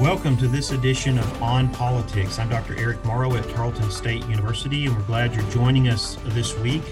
[0.00, 2.38] Welcome to this edition of On Politics.
[2.38, 2.78] I'm Dr.
[2.78, 6.84] Eric Morrow at Tarleton State University, and we're glad you're joining us this week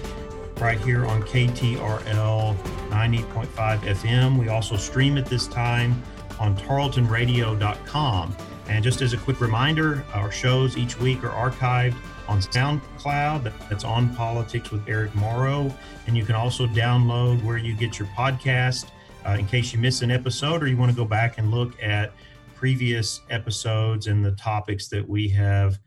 [0.59, 2.57] right here on KTRL
[2.89, 4.37] 90.5 FM.
[4.37, 6.03] We also stream at this time
[6.37, 8.35] on tarletonradio.com.
[8.67, 11.95] And just as a quick reminder, our shows each week are archived
[12.27, 13.53] on SoundCloud.
[13.69, 15.73] That's on Politics with Eric Morrow.
[16.07, 18.89] And you can also download where you get your podcast
[19.25, 21.81] uh, in case you miss an episode or you want to go back and look
[21.81, 22.11] at
[22.57, 25.77] previous episodes and the topics that we have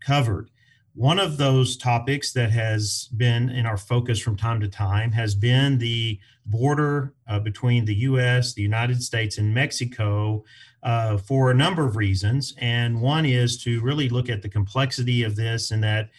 [0.00, 0.50] covered.
[0.94, 5.34] One of those topics that has been in our focus from time to time has
[5.34, 10.44] been the border uh, between the US, the United States, and Mexico
[10.82, 12.54] uh, for a number of reasons.
[12.58, 16.10] And one is to really look at the complexity of this and that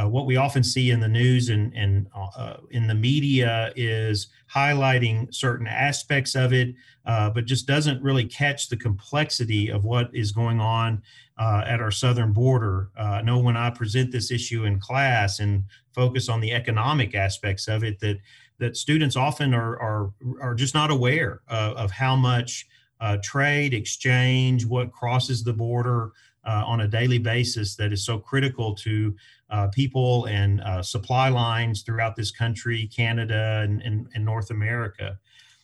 [0.00, 4.28] uh, what we often see in the news and, and uh, in the media is
[4.52, 6.74] highlighting certain aspects of it,
[7.06, 11.02] uh, but just doesn't really catch the complexity of what is going on
[11.38, 12.90] uh, at our southern border.
[12.98, 17.14] Uh, I know when I present this issue in class and focus on the economic
[17.14, 18.18] aspects of it, that
[18.58, 22.66] that students often are are, are just not aware of how much
[23.00, 26.12] uh, trade, exchange, what crosses the border.
[26.44, 29.14] Uh, on a daily basis that is so critical to
[29.52, 35.18] uh, people and uh, supply lines throughout this country, Canada, and, and, and, North America.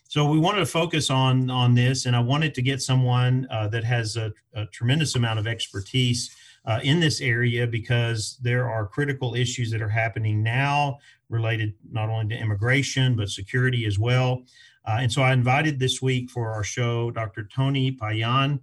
[0.08, 3.66] So we wanted to focus on on this, and I wanted to get someone uh,
[3.68, 6.30] that has a, a, tremendous amount of expertise
[6.66, 10.98] uh, in this area because there are critical issues that are happening now
[11.30, 14.44] related not only to immigration but security as well.
[14.86, 17.48] Uh, and so I invited this week for our show Dr.
[17.54, 18.60] Tony Payan,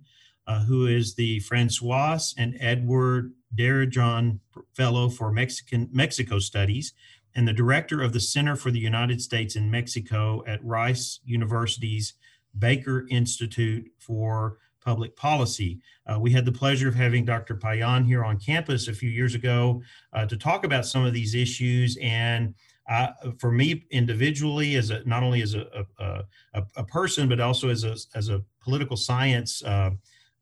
[0.48, 4.40] uh, who is the Francois and Edward Djerejian
[4.74, 6.94] Fellow for Mexican Mexico Studies
[7.36, 12.14] and the director of the Center for the United States in Mexico at Rice University's
[12.58, 15.80] Baker Institute for Public Policy.
[16.08, 17.56] Uh, we had the pleasure of having Dr.
[17.56, 19.82] Payan here on campus a few years ago
[20.14, 21.98] uh, to talk about some of these issues.
[22.02, 22.54] And
[22.88, 23.08] uh,
[23.40, 27.84] for me individually, as a, not only as a, a, a, person, but also as
[27.84, 29.64] a, as a political science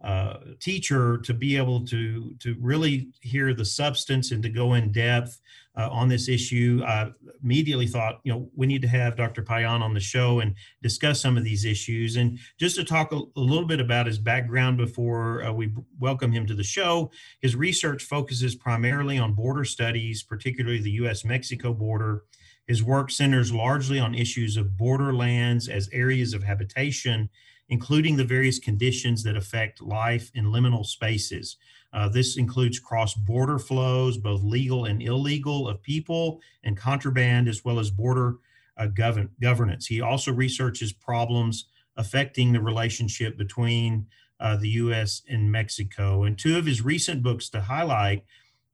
[0.03, 4.91] uh, teacher to be able to to really hear the substance and to go in
[4.91, 5.39] depth
[5.75, 6.83] uh, on this issue.
[6.85, 7.09] I
[7.43, 9.41] immediately thought, you know, we need to have Dr.
[9.41, 12.17] Payan on the show and discuss some of these issues.
[12.17, 16.31] And just to talk a, a little bit about his background before uh, we welcome
[16.31, 21.25] him to the show, his research focuses primarily on border studies, particularly the U.S.
[21.25, 22.23] Mexico border.
[22.67, 27.29] His work centers largely on issues of borderlands as areas of habitation
[27.69, 31.57] including the various conditions that affect life in liminal spaces.
[31.93, 37.63] Uh, this includes cross border flows, both legal and illegal, of people and contraband, as
[37.63, 38.37] well as border
[38.77, 39.85] uh, govern- governance.
[39.85, 41.65] He also researches problems
[41.95, 44.07] affecting the relationship between
[44.39, 46.23] uh, the US and Mexico.
[46.23, 48.25] And two of his recent books to highlight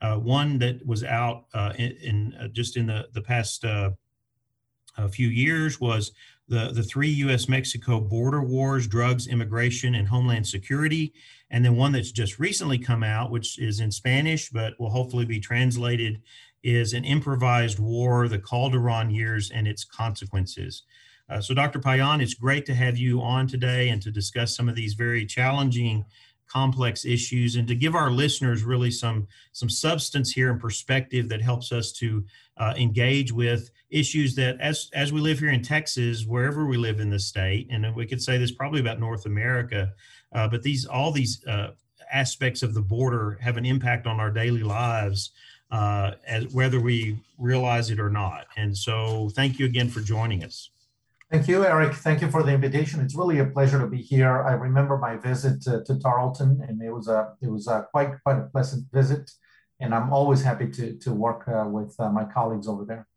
[0.02, 3.66] uh, one that was out uh, in, in uh, just in the, the past
[5.12, 6.12] few years was
[6.50, 11.14] the, the three US Mexico border wars, drugs, immigration, and homeland security.
[11.52, 15.26] And then one that's just recently come out, which is in Spanish, but will hopefully
[15.26, 16.22] be translated,
[16.64, 20.84] is an improvised war, the Calderon years and its consequences.
[21.30, 21.80] Uh, so, Dr.
[21.80, 25.26] Payan, it's great to have you on today and to discuss some of these very
[25.26, 26.04] challenging
[26.50, 31.42] complex issues and to give our listeners really some some substance here and perspective that
[31.42, 32.26] helps us to
[32.59, 37.00] uh, engage with issues that as as we live here in Texas wherever we live
[37.00, 39.92] in the state and we could say this probably about North America
[40.34, 41.72] uh, but these all these uh,
[42.12, 45.31] aspects of the border have an impact on our daily lives
[45.72, 50.44] uh, as whether we realize it or not and so thank you again for joining
[50.44, 50.69] us
[51.31, 51.94] Thank you, Eric.
[51.94, 53.02] Thank you for the invitation.
[53.02, 54.42] It's really a pleasure to be here.
[54.42, 58.16] I remember my visit to, to Tarleton, and it was a it was a quite
[58.24, 59.30] quite a pleasant visit.
[59.80, 63.08] And I'm always happy to to work uh, with uh, my colleagues over there.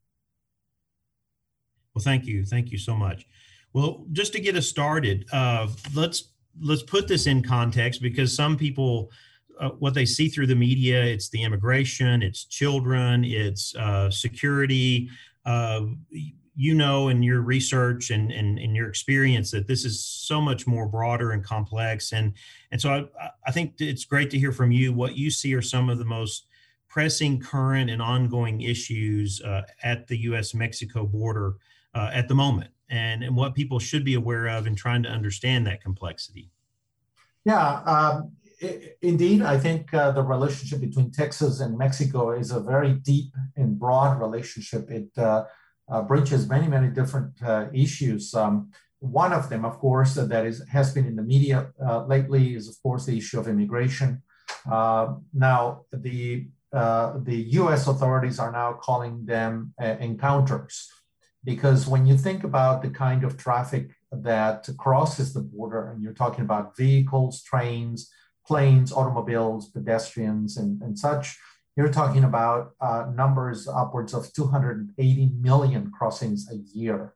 [1.95, 3.27] Well, thank you, thank you so much.
[3.73, 6.31] Well, just to get us started, uh, let's
[6.61, 9.11] let's put this in context because some people.
[9.61, 15.11] Uh, what they see through the media, it's the immigration, it's children, it's uh, security,
[15.44, 15.82] uh,
[16.55, 20.67] you know in your research and, and, and your experience that this is so much
[20.67, 22.35] more broader and complex and
[22.70, 25.62] and so I, I think it's great to hear from you what you see are
[25.62, 26.47] some of the most
[26.93, 30.53] pressing current and ongoing issues uh, at the U.S.
[30.53, 31.55] Mexico border
[31.94, 35.09] uh, at the moment and, and what people should be aware of in trying to
[35.09, 36.50] understand that complexity.
[37.47, 38.33] Yeah, um,
[39.00, 43.79] indeed, I think uh, the relationship between Texas and Mexico is a very deep and
[43.79, 44.91] broad relationship.
[44.91, 45.44] It uh,
[45.91, 48.35] uh, bridges many, many different uh, issues.
[48.35, 51.73] Um, one of them, of course, that is has been in the media
[52.06, 54.23] lately is, of course, the issue of immigration.
[54.67, 57.86] Now, the uh, the U.S.
[57.86, 60.88] authorities are now calling them uh, encounters,
[61.44, 66.14] because when you think about the kind of traffic that crosses the border, and you're
[66.14, 68.10] talking about vehicles, trains,
[68.46, 71.36] planes, automobiles, pedestrians, and, and such,
[71.76, 77.14] you're talking about uh, numbers upwards of 280 million crossings a year.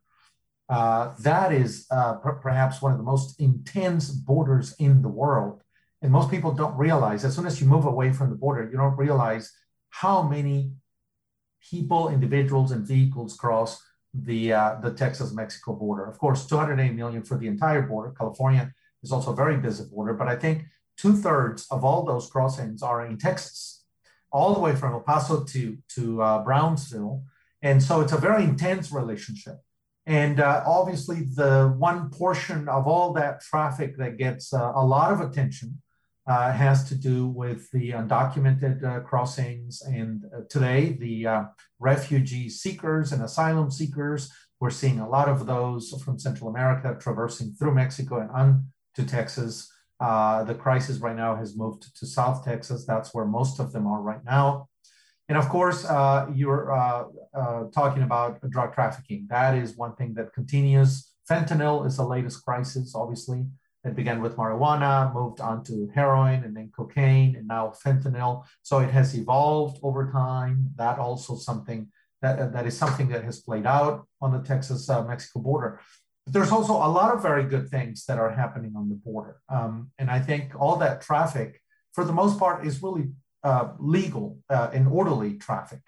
[0.69, 5.63] Uh, that is uh, per- perhaps one of the most intense borders in the world.
[6.03, 8.77] And most people don't realize, as soon as you move away from the border, you
[8.77, 9.53] don't realize
[9.91, 10.73] how many
[11.71, 13.83] people, individuals, and vehicles cross
[14.13, 16.07] the, uh, the Texas Mexico border.
[16.07, 18.15] Of course, 280 million for the entire border.
[18.17, 18.73] California
[19.03, 20.65] is also a very busy border, but I think
[20.97, 23.85] two thirds of all those crossings are in Texas,
[24.31, 27.25] all the way from El Paso to, to uh, Brownsville.
[27.63, 29.57] And so it's a very intense relationship.
[30.07, 35.13] And uh, obviously, the one portion of all that traffic that gets uh, a lot
[35.13, 35.83] of attention
[36.27, 39.83] uh, has to do with the undocumented uh, crossings.
[39.83, 41.45] And uh, today, the uh,
[41.79, 47.53] refugee seekers and asylum seekers, we're seeing a lot of those from Central America traversing
[47.53, 49.71] through Mexico and on to Texas.
[50.01, 52.85] the crisis right now has moved to South Texas.
[52.87, 54.69] That's where most of them are right now.
[55.29, 59.27] And of course, uh, you're uh, uh, talking about drug trafficking.
[59.29, 61.13] That is one thing that continues.
[61.29, 63.45] Fentanyl is the latest crisis, obviously.
[63.87, 68.45] It began with marijuana, moved on to heroin, and then cocaine, and now fentanyl.
[68.63, 70.71] So it has evolved over time.
[70.77, 71.89] That also something
[72.23, 75.81] that, that is something that has played out on the Texas-Mexico uh, border.
[76.25, 79.37] But there's also a lot of very good things that are happening on the border.
[79.49, 81.61] Um, and I think all that traffic,
[81.93, 83.11] for the most part, is really
[83.45, 85.83] uh, legal uh, and orderly traffic.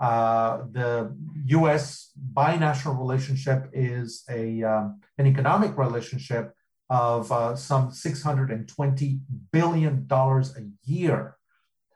[0.00, 1.16] Uh, the
[1.46, 2.10] U.S.
[2.34, 6.52] binational relationship is a um, an economic relationship
[6.88, 9.20] of uh, some 620
[9.52, 11.36] billion dollars a year.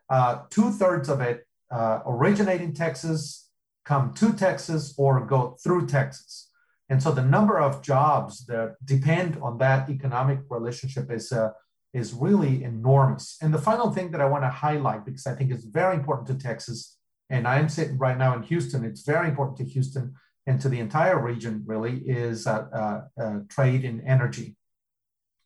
[0.09, 3.49] Uh, Two thirds of it originate in Texas,
[3.85, 6.49] come to Texas, or go through Texas.
[6.89, 11.33] And so the number of jobs that depend on that economic relationship is
[11.93, 13.37] is really enormous.
[13.43, 16.29] And the final thing that I want to highlight, because I think is very important
[16.29, 16.99] to Texas,
[17.29, 20.15] and I'm sitting right now in Houston, it's very important to Houston
[20.47, 24.57] and to the entire region, really, is uh, uh, uh, trade in energy.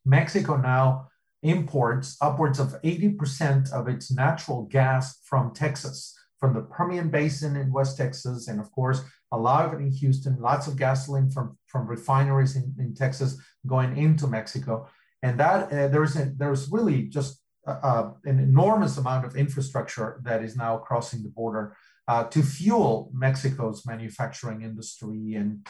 [0.04, 1.08] Mexico now
[1.42, 7.72] imports upwards of 80% of its natural gas from Texas, from the Permian Basin in
[7.72, 9.02] West Texas, and of course,
[9.32, 13.36] a lot of it in Houston, lots of gasoline from, from refineries in, in Texas
[13.66, 14.88] going into Mexico.
[15.22, 20.42] And that uh, there's a, there's really just uh, an enormous amount of infrastructure that
[20.42, 21.76] is now crossing the border
[22.06, 25.66] uh, to fuel Mexico's manufacturing industry and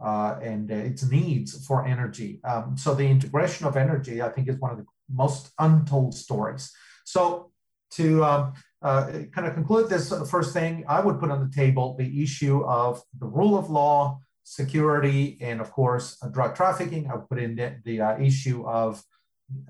[0.00, 2.40] uh, uh, and its needs for energy.
[2.44, 6.72] Um, so the integration of energy, I think, is one of the most untold stories.
[7.04, 7.50] So
[7.92, 8.52] to um,
[8.82, 12.64] uh, kind of conclude this first thing, I would put on the table the issue
[12.64, 17.10] of the rule of law, security, and of course, uh, drug trafficking.
[17.10, 19.02] I would put in the, the uh, issue of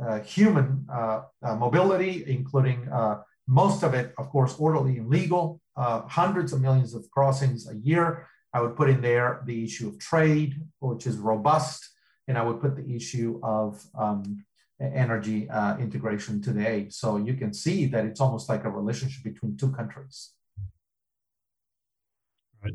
[0.02, 5.60] uh, human uh, uh, mobility, including uh, most of it, of course, orderly and legal,
[5.76, 8.26] hundreds of millions of crossings a year.
[8.56, 11.90] I would put in there the issue of trade, which is robust,
[12.26, 14.46] and I would put the issue of um,
[14.80, 15.46] energy
[15.78, 16.88] integration today.
[16.88, 20.32] So you can see that it's almost like a relationship between two countries.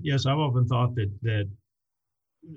[0.03, 1.49] Yes, I've often thought that that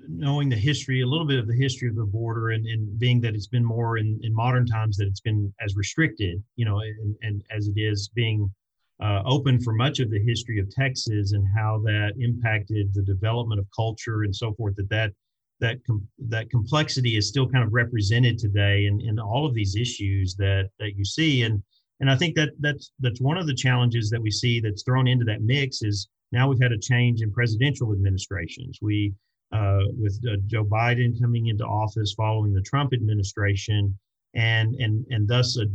[0.07, 3.19] knowing the history, a little bit of the history of the border, and, and being
[3.21, 6.79] that it's been more in, in modern times that it's been as restricted, you know,
[6.79, 8.53] and, and as it is being
[9.01, 13.59] uh, open for much of the history of Texas and how that impacted the development
[13.59, 14.75] of culture and so forth.
[14.75, 15.11] That that
[15.59, 19.75] that com- that complexity is still kind of represented today in, in all of these
[19.75, 21.61] issues that that you see, and
[21.99, 25.07] and I think that that's that's one of the challenges that we see that's thrown
[25.07, 28.79] into that mix is now we've had a change in presidential administrations.
[28.81, 29.13] We
[29.51, 33.97] uh, with uh, Joe Biden coming into office following the Trump administration,
[34.33, 35.65] and and and thus a,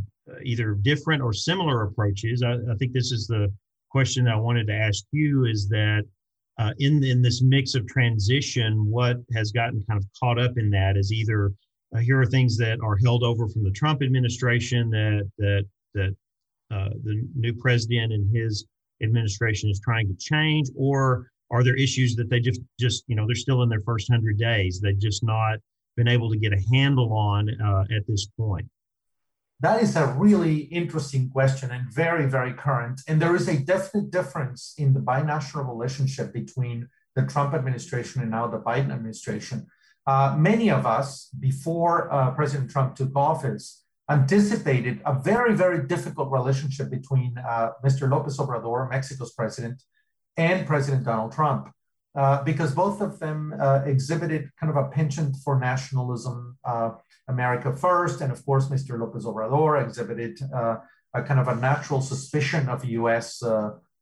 [0.44, 2.42] either different or similar approaches.
[2.42, 3.52] I, I, think this is the
[3.90, 6.04] question I wanted to ask you: is that
[6.58, 10.70] uh, in in this mix of transition, what has gotten kind of caught up in
[10.70, 11.52] that is either
[11.94, 16.16] uh, here are things that are held over from the Trump administration that that that
[16.70, 18.66] uh, the new president and his
[19.02, 23.26] administration is trying to change, or are there issues that they just just you know
[23.26, 25.58] they're still in their first hundred days they've just not
[25.96, 28.66] been able to get a handle on uh, at this point
[29.60, 34.10] that is a really interesting question and very very current and there is a definite
[34.10, 39.66] difference in the binational relationship between the trump administration and now the biden administration
[40.06, 46.32] Uh, many of us, before uh, President Trump took office, anticipated a very, very difficult
[46.32, 48.10] relationship between uh, Mr.
[48.10, 49.82] Lopez Obrador, Mexico's president,
[50.36, 51.70] and President Donald Trump,
[52.14, 56.90] uh, because both of them uh, exhibited kind of a penchant for nationalism, uh,
[57.28, 58.98] America first, and of course, Mr.
[58.98, 60.40] Lopez Obrador exhibited
[61.12, 63.42] a kind of a natural suspicion of U.S.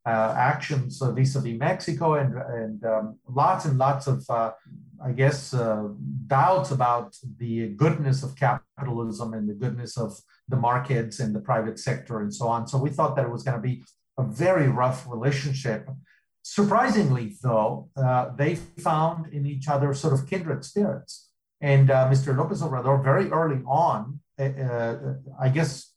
[0.08, 4.52] Uh, actions vis-a-vis Mexico and, and um, lots and lots of, uh,
[5.04, 5.88] I guess, uh,
[6.26, 11.78] doubts about the goodness of capitalism and the goodness of the markets and the private
[11.78, 12.66] sector and so on.
[12.68, 13.84] So we thought that it was going to be
[14.16, 15.90] a very rough relationship.
[16.42, 21.28] Surprisingly, though, uh, they found in each other sort of kindred spirits.
[21.60, 22.36] And uh, Mr.
[22.36, 24.96] Lopez Obrador, very early on, uh,
[25.40, 25.92] I guess,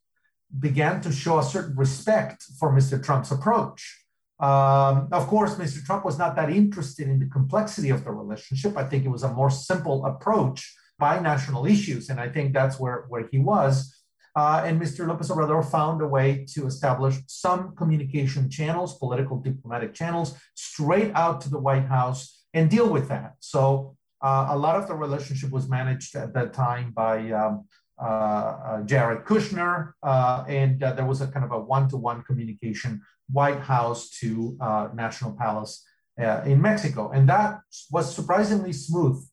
[0.59, 3.01] began to show a certain respect for Mr.
[3.01, 4.05] Trump's approach.
[4.39, 5.85] Um, of course, Mr.
[5.85, 8.75] Trump was not that interested in the complexity of the relationship.
[8.75, 13.05] I think it was a more simple approach binational issues, and I think that's where,
[13.09, 14.00] where he was.
[14.35, 15.05] Uh, and Mr.
[15.07, 21.41] Lopez Obrador found a way to establish some communication channels, political diplomatic channels, straight out
[21.41, 23.35] to the White House and deal with that.
[23.39, 27.65] So uh, a lot of the relationship was managed at that time by um,
[27.99, 33.01] uh, uh Jared Kushner, uh, and uh, there was a kind of a one-to-one communication
[33.31, 34.57] White House to
[34.93, 35.85] National Palace
[36.45, 37.11] in Mexico.
[37.11, 39.23] And that was surprisingly smooth.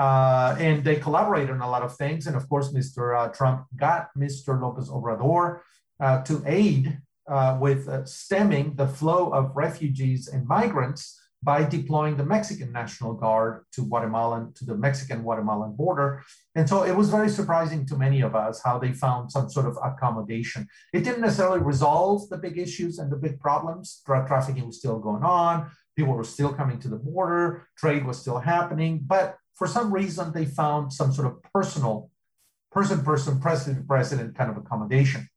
[0.00, 2.26] Uh, and they collaborated on a lot of things.
[2.26, 3.02] And of course, Mr.
[3.18, 4.58] Uh, Trump got Mr.
[4.58, 5.60] Lopez Obrador
[6.00, 12.24] uh, to aid uh, with stemming the flow of refugees and migrants by deploying the
[12.24, 16.22] Mexican National Guard to Guatemalan to the Mexican Guatemalan border.
[16.54, 19.66] And so it was very surprising to many of us how they found some sort
[19.66, 20.66] of accommodation.
[20.94, 24.02] It didn't necessarily resolve the big issues and the big problems.
[24.04, 25.70] Drug trafficking was still going on.
[25.96, 27.66] People were still coming to the border.
[27.76, 29.00] Trade was still happening.
[29.06, 32.10] But for some reason, they found some sort of personal,
[32.72, 35.28] person person, president president kind of accommodation.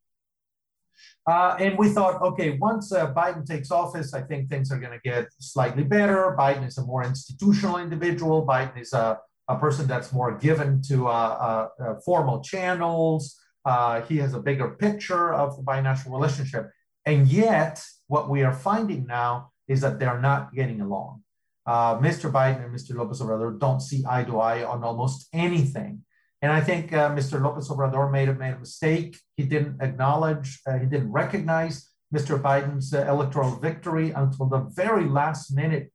[1.28, 4.98] Uh, and we thought, okay, once uh, Biden takes office, I think things are going
[4.98, 6.34] to get slightly better.
[6.40, 8.48] Biden is a more institutional individual.
[8.48, 13.38] Biden is a, a person that's more given to uh, uh, uh formal channels.
[13.66, 16.72] Uh, he has a bigger picture of the binational relationship.
[17.06, 21.24] And yet, what we are finding now is that they're not getting along.
[21.68, 22.32] Mr.
[22.32, 22.96] Biden and Mr.
[22.96, 26.04] Lopez Obrador don't see eye to eye on almost anything.
[26.44, 27.42] And I think uh, Mr.
[27.42, 29.18] Lopez Obrador made a, made a mistake.
[29.38, 32.38] He didn't acknowledge, uh, he didn't recognize Mr.
[32.38, 35.90] Biden's uh, electoral victory until the very last minute,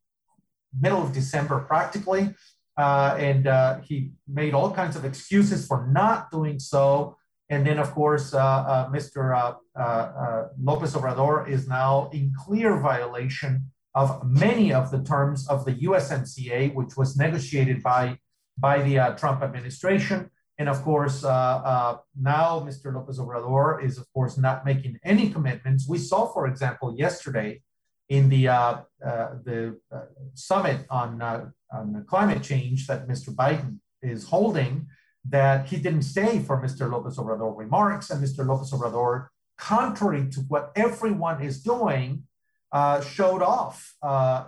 [0.81, 2.35] middle of December, practically.
[2.79, 7.19] Uh, and uh, he made all kinds of excuses for not doing so.
[7.51, 9.55] And then, of course, uh, Mr.
[10.59, 16.75] Lopez Obrador is now in clear violation of many of the terms of the USMCA,
[16.75, 18.19] which was negotiated by,
[18.59, 20.31] by the Trump administration.
[20.59, 22.93] And of course, uh, uh, now Mr.
[22.93, 25.89] Lopez Obrador is, of course, not making any commitments.
[25.89, 27.63] We saw, for example, yesterday
[28.09, 30.01] in the, uh, uh the uh,
[30.35, 33.29] summit on, uh, on climate change that Mr.
[33.35, 34.89] Biden is holding
[35.29, 36.91] that he didn't stay for Mr.
[36.91, 38.11] Lopez Obrador remarks.
[38.11, 38.45] And Mr.
[38.47, 39.29] Lopez Obrador,
[39.59, 42.25] contrary to what everyone is doing,
[43.03, 43.95] showed off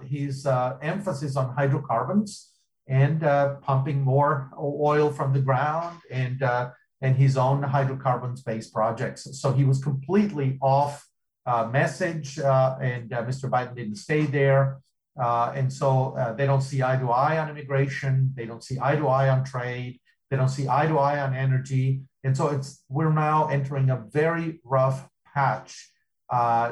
[0.04, 2.50] his emphasis on hydrocarbons
[2.90, 9.26] and uh, pumping more oil from the ground and uh, and his own hydrocarbons-based projects.
[9.40, 11.06] So he was completely off
[11.46, 13.48] uh, message, uh, and uh, Mr.
[13.48, 14.80] Biden didn't stay there.
[15.18, 18.32] Uh, and so they don't see eye to eye on immigration.
[18.36, 20.00] They don't see eye to eye on trade.
[20.30, 22.02] They don't see eye to eye on energy.
[22.22, 25.90] And so it's we're now entering a very rough patch.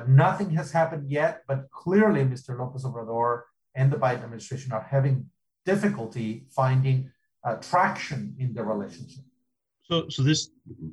[0.06, 2.58] Nothing has happened yet, but clearly Mr.
[2.58, 3.42] Lopez Obrador
[3.74, 5.26] and the Biden administration are having
[5.64, 7.10] difficulty finding
[7.44, 9.24] uh, traction in the relationship.
[9.82, 10.50] So, so this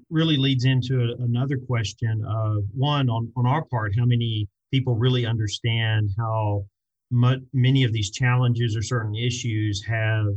[0.10, 2.24] really leads into a, another question.
[2.28, 6.66] of one, on, on our part, how many people really understand how
[7.12, 10.28] many of these challenges or certain issues have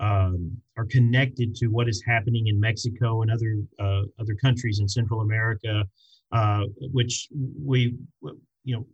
[0.00, 4.88] um, are connected to what is happening in Mexico and other uh, other countries in
[4.88, 5.84] Central America,
[6.32, 7.28] uh, which
[7.64, 7.94] we,
[8.64, 8.86] you know,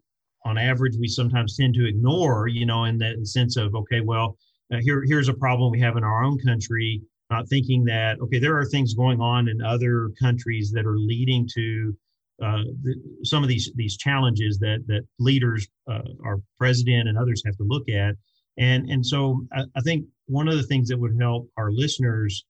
[0.45, 2.49] on average we sometimes tend to ignore.
[2.49, 4.37] You know, in the sense of okay, well,
[4.73, 8.39] uh, here here's a problem we have in our own country not thinking that okay
[8.39, 11.97] there are things going on in other countries that are leading to
[12.43, 17.43] uh, the, some of these these challenges that that leaders uh, our president and others
[17.45, 18.15] have to look at
[18.59, 22.45] and and so I, I, think one of the things that would help our listeners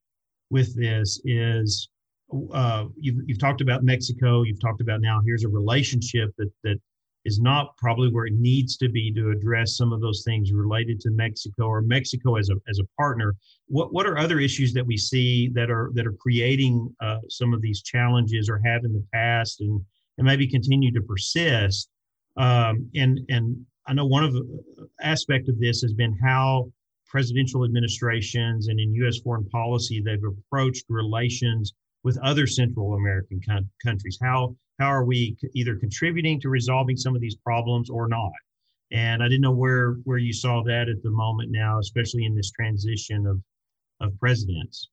[0.50, 1.88] with this is
[2.52, 6.78] uh, you've, you've talked about Mexico you've talked about now here's a relationship that that
[7.24, 11.00] is not probably where it needs to be to address some of those things related
[11.00, 13.34] to Mexico or Mexico as a as a partner.
[13.66, 17.54] What what are other issues that we see that are that are creating uh, some
[17.54, 19.80] of these challenges or have in the past and
[20.18, 21.88] and maybe continue to persist?
[22.36, 24.62] Um, and and I know one of the
[25.00, 26.70] aspect of this has been how
[27.06, 29.18] presidential administrations and in U.S.
[29.18, 31.72] foreign policy they've approached relations
[32.04, 33.40] with other Central American
[33.82, 34.18] countries.
[34.22, 38.32] How how are we either contributing to resolving some of these problems or not?
[38.92, 42.36] And I didn't know where where you saw that at the moment now, especially in
[42.36, 43.40] this transition of
[44.00, 44.90] of presidents.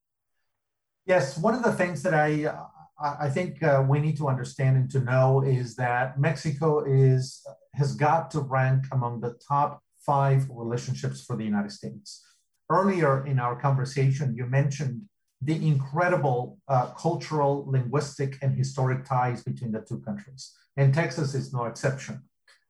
[1.05, 2.51] Yes, one of the things that I
[2.99, 7.95] I think uh, we need to understand and to know is that Mexico is has
[7.95, 12.25] got to rank among the top five relationships for the United States.
[12.69, 15.01] Earlier in our conversation, you mentioned
[15.41, 20.53] the incredible uh, cultural, linguistic, and historic ties between the two countries.
[20.77, 22.21] And Texas is no exception.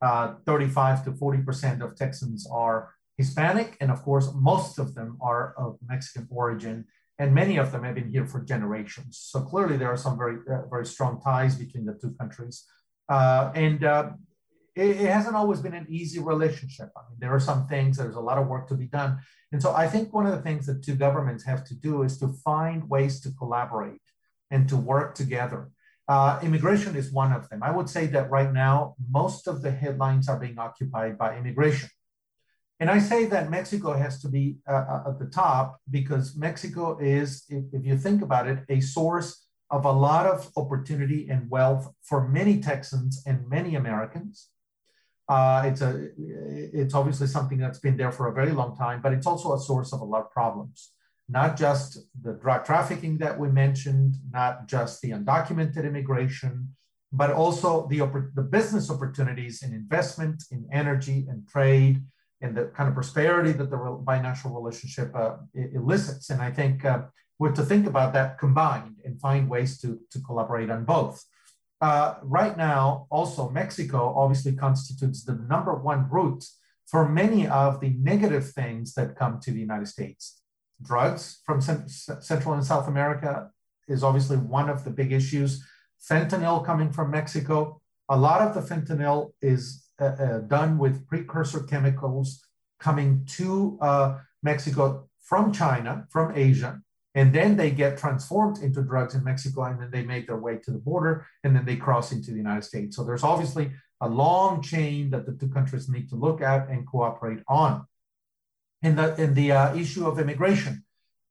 [0.01, 5.53] Uh, 35 to 40% of Texans are Hispanic, and of course, most of them are
[5.57, 6.85] of Mexican origin,
[7.19, 9.19] and many of them have been here for generations.
[9.21, 12.65] So clearly, there are some very, uh, very strong ties between the two countries.
[13.09, 14.11] Uh, and uh,
[14.75, 16.89] it, hasn't always been an easy relationship.
[16.95, 19.19] I mean, there are some things, there's a lot of work to be done.
[19.51, 22.17] And so I think one of the things that two governments have to do is
[22.19, 24.01] to find ways to collaborate
[24.49, 25.69] and to work together.
[26.07, 27.63] Uh, immigration is one of them.
[27.63, 31.89] I would say that right now, most of the headlines are being occupied by immigration.
[32.79, 36.97] And I say that Mexico has to be uh, uh at the top because Mexico
[36.99, 41.49] is, if, if you think about it, a source of a lot of opportunity and
[41.49, 44.49] wealth for many Texans and many Americans.
[45.31, 45.91] Uh, it's a
[46.81, 49.59] it's obviously something that's been there for a very long time, but it's also a
[49.69, 50.91] source of a lot of problems.
[51.29, 51.89] Not just
[52.25, 56.53] the drug trafficking that we mentioned, not just the undocumented immigration,
[57.13, 57.99] but also the
[58.39, 61.95] the business opportunities in investment, in energy and trade,
[62.41, 63.77] and the kind of prosperity that the
[64.11, 65.37] binational relationship uh,
[65.79, 66.29] elicits.
[66.29, 67.03] And I think uh,
[67.39, 71.15] we're to think about that combined and find ways to to collaborate on both.
[71.81, 76.45] Uh, right now, also Mexico obviously constitutes the number one route
[76.85, 80.41] for many of the negative things that come to the United States.
[80.81, 83.49] Drugs from Central and South America
[83.87, 85.65] is obviously one of the big issues.
[86.09, 87.81] Fentanyl coming from Mexico.
[88.09, 92.43] A lot of the fentanyl is uh, uh, done with precursor chemicals
[92.79, 96.81] coming to uh, Mexico from China, from Asia,
[97.13, 100.57] and then they get transformed into drugs in Mexico, and then they make their way
[100.57, 102.95] to the border, and then they cross into the United States.
[102.95, 106.87] So there's obviously a long chain that the two countries need to look at and
[106.87, 107.85] cooperate on.
[108.81, 110.83] In the in the uh, issue of immigration,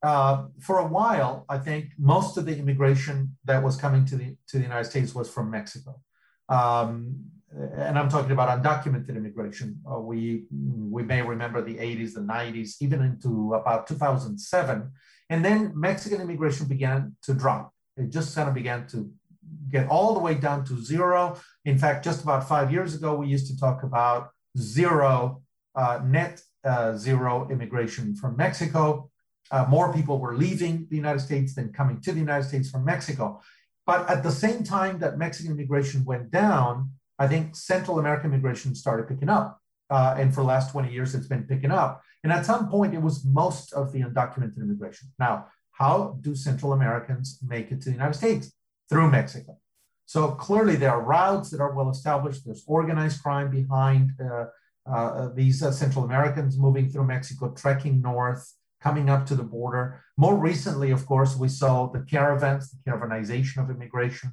[0.02, 4.36] uh, for a while, I think most of the immigration that was coming to the
[4.48, 6.00] to the United States was from Mexico.
[6.48, 9.80] Um, and I'm talking about undocumented immigration.
[9.90, 14.92] Uh, we we may remember the 80s, the 90s, even into about 2007
[15.30, 17.72] and then Mexican immigration began to drop.
[17.96, 19.10] It just kind of began to
[19.70, 21.38] get all the way down to zero.
[21.64, 25.42] In fact, just about five years ago, we used to talk about zero,
[25.76, 29.08] uh, net uh, zero immigration from Mexico.
[29.52, 32.84] Uh, more people were leaving the United States than coming to the United States from
[32.84, 33.40] Mexico.
[33.86, 38.74] But at the same time that Mexican immigration went down, I think Central American immigration
[38.74, 39.60] started picking up.
[39.88, 42.02] Uh, and for the last 20 years, it's been picking up.
[42.22, 45.08] And at some point, it was most of the undocumented immigration.
[45.18, 48.52] Now, how do Central Americans make it to the United States?
[48.88, 49.58] Through Mexico.
[50.04, 52.44] So clearly, there are routes that are well established.
[52.44, 54.46] There's organized crime behind uh,
[54.84, 60.02] uh, these uh, Central Americans moving through Mexico, trekking north, coming up to the border.
[60.16, 64.32] More recently, of course, we saw the caravans, the caravanization of immigration.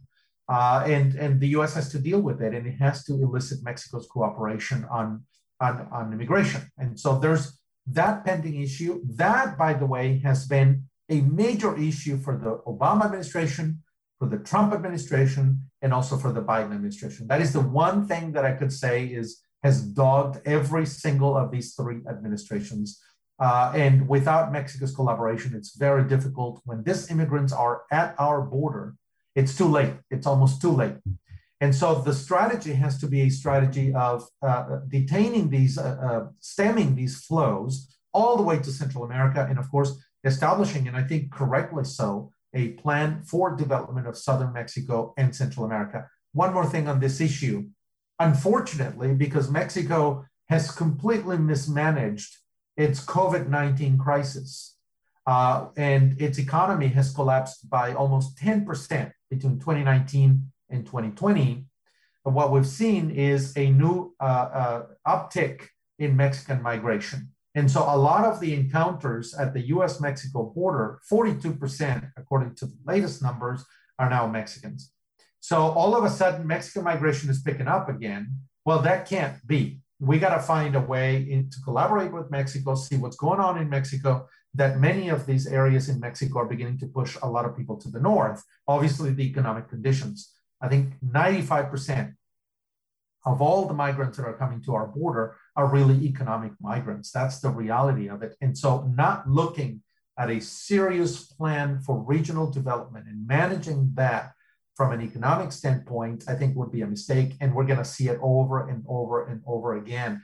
[0.50, 3.64] Uh, and, and the US has to deal with it, and it has to elicit
[3.64, 5.24] Mexico's cooperation on,
[5.60, 6.62] on, on immigration.
[6.78, 7.57] And so there's
[7.92, 9.02] that pending issue.
[9.16, 13.84] That, by the way, has been a major issue for the Obama administration,
[14.20, 17.28] for the Trump administration, and also for the Biden administration.
[17.28, 21.52] That is the one thing that I could say is has dogged every single of
[21.52, 23.02] these three administrations.
[23.40, 26.62] Uh, and without Mexico's collaboration, it's very difficult.
[26.66, 28.96] When these immigrants are at our border,
[29.36, 29.94] it's too late.
[30.10, 30.96] It's almost too late.
[31.60, 36.28] And so the strategy has to be a strategy of uh, detaining these, uh, uh,
[36.40, 41.04] stemming these flows all the way to Central America, and of course, establishing, and I
[41.04, 46.10] think correctly so, a plan for development of Southern Mexico and Central America.
[46.34, 47.68] One more thing on this issue.
[48.20, 52.38] Unfortunately, because Mexico has completely mismanaged
[52.76, 54.76] its COVID 19 crisis,
[55.26, 61.66] uh, and its economy has collapsed by almost 10% between 2019 in 2020,
[62.24, 65.62] what we've seen is a new uh, uh, uptick
[66.00, 67.30] in Mexican migration.
[67.56, 72.66] And so a lot of the encounters at the US Mexico border, 42%, according to
[72.68, 73.66] the latest numbers,
[73.98, 74.92] are now Mexicans.
[75.40, 78.32] So all of a sudden, Mexican migration is picking up again.
[78.66, 79.80] Well, that can't be.
[80.00, 83.58] We got to find a way in, to collaborate with Mexico, see what's going on
[83.58, 87.46] in Mexico, that many of these areas in Mexico are beginning to push a lot
[87.46, 88.44] of people to the north.
[88.68, 90.37] Obviously, the economic conditions.
[90.62, 92.14] I think 95%
[93.26, 97.12] of all the migrants that are coming to our border are really economic migrants.
[97.12, 98.36] That's the reality of it.
[98.42, 99.84] And so, not looking
[100.18, 104.32] at a serious plan for regional development and managing that
[104.76, 107.34] from an economic standpoint, I think would be a mistake.
[107.42, 110.24] And we're going to see it over and over and over again.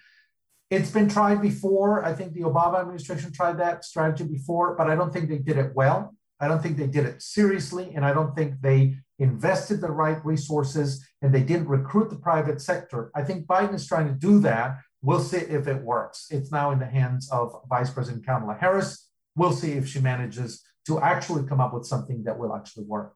[0.70, 2.06] It's been tried before.
[2.06, 5.58] I think the Obama administration tried that strategy before, but I don't think they did
[5.58, 6.16] it well.
[6.40, 10.24] I don't think they did it seriously, and I don't think they invested the right
[10.26, 13.12] resources and they didn't recruit the private sector.
[13.16, 14.78] I think Biden is trying to do that.
[15.02, 16.28] We'll see if it works.
[16.30, 19.10] It's now in the hands of Vice President Kamala Harris.
[19.36, 23.16] We'll see if she manages to actually come up with something that will actually work.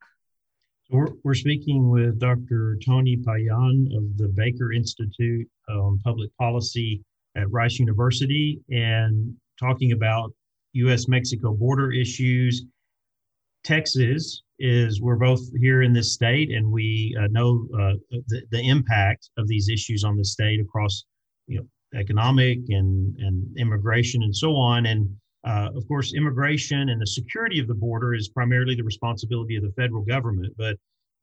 [0.89, 2.77] We're, we're speaking with Dr.
[2.85, 7.03] Tony Payan of the Baker Institute on Public Policy
[7.35, 10.31] at Rice University and talking about
[10.73, 12.65] US Mexico border issues.
[13.67, 17.93] Texas is, we're both here in this state and we uh, know uh,
[18.27, 21.03] the, the impact of these issues on the state across
[21.47, 24.85] you know, economic and, and immigration and so on.
[24.85, 25.13] And
[25.45, 29.63] uh, of course, immigration and the security of the border is primarily the responsibility of
[29.63, 30.77] the federal government, but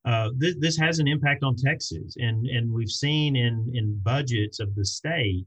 [0.04, 4.60] uh, th- this has an impact on Texas, and and we've seen in in budgets
[4.60, 5.46] of the state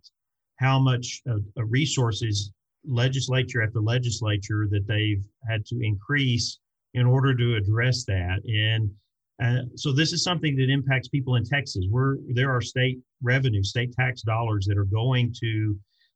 [0.57, 2.51] how much uh, resources
[2.83, 6.57] legislature after legislature that they've had to increase
[6.99, 8.38] in order to address that.
[8.67, 8.83] And
[9.43, 11.86] uh, so this is something that impacts people in Texas.
[11.93, 15.53] Where there are state revenue, state tax dollars that are going to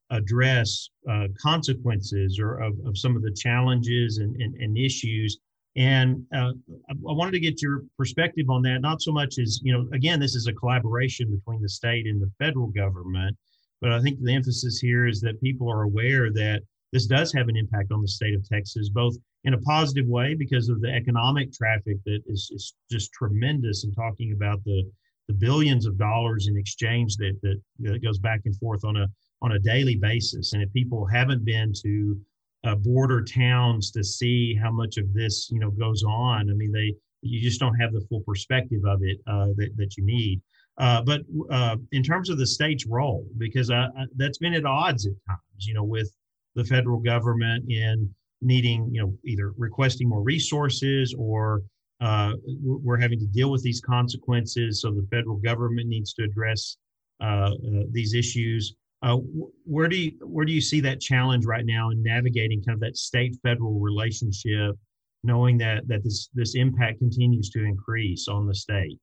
[0.10, 5.38] address uh, consequences or of, of some of the challenges and, and, and issues.
[5.78, 6.52] And uh,
[6.90, 10.20] I wanted to get your perspective on that, not so much as, you know, again,
[10.20, 13.38] this is a collaboration between the state and the federal government.
[13.80, 16.62] But I think the emphasis here is that people are aware that
[16.92, 20.36] this does have an impact on the state of Texas, both in a positive way
[20.36, 24.84] because of the economic traffic that is, is just tremendous and talking about the,
[25.28, 29.08] the billions of dollars in exchange that, that, that goes back and forth on a
[29.44, 30.54] on a daily basis.
[30.54, 32.20] And if people haven't been to
[32.64, 36.72] uh, border towns to see how much of this you know goes on, I mean
[36.72, 40.42] they you just don't have the full perspective of it uh, that, that you need.
[40.78, 44.66] Uh, but uh, in terms of the state's role, because I, I, that's been at
[44.66, 46.12] odds at times, you know, with
[46.56, 48.10] the federal government in
[48.42, 51.62] needing, you know, either requesting more resources or
[52.02, 52.34] uh,
[52.64, 54.82] we're having to deal with these consequences.
[54.82, 56.78] So the federal government needs to address
[57.22, 58.76] uh, uh, these issues.
[59.04, 59.18] Uh,
[59.66, 62.80] where do you where do you see that challenge right now in navigating kind of
[62.82, 64.76] that state federal relationship,
[65.24, 69.00] knowing that that this this impact continues to increase on the state?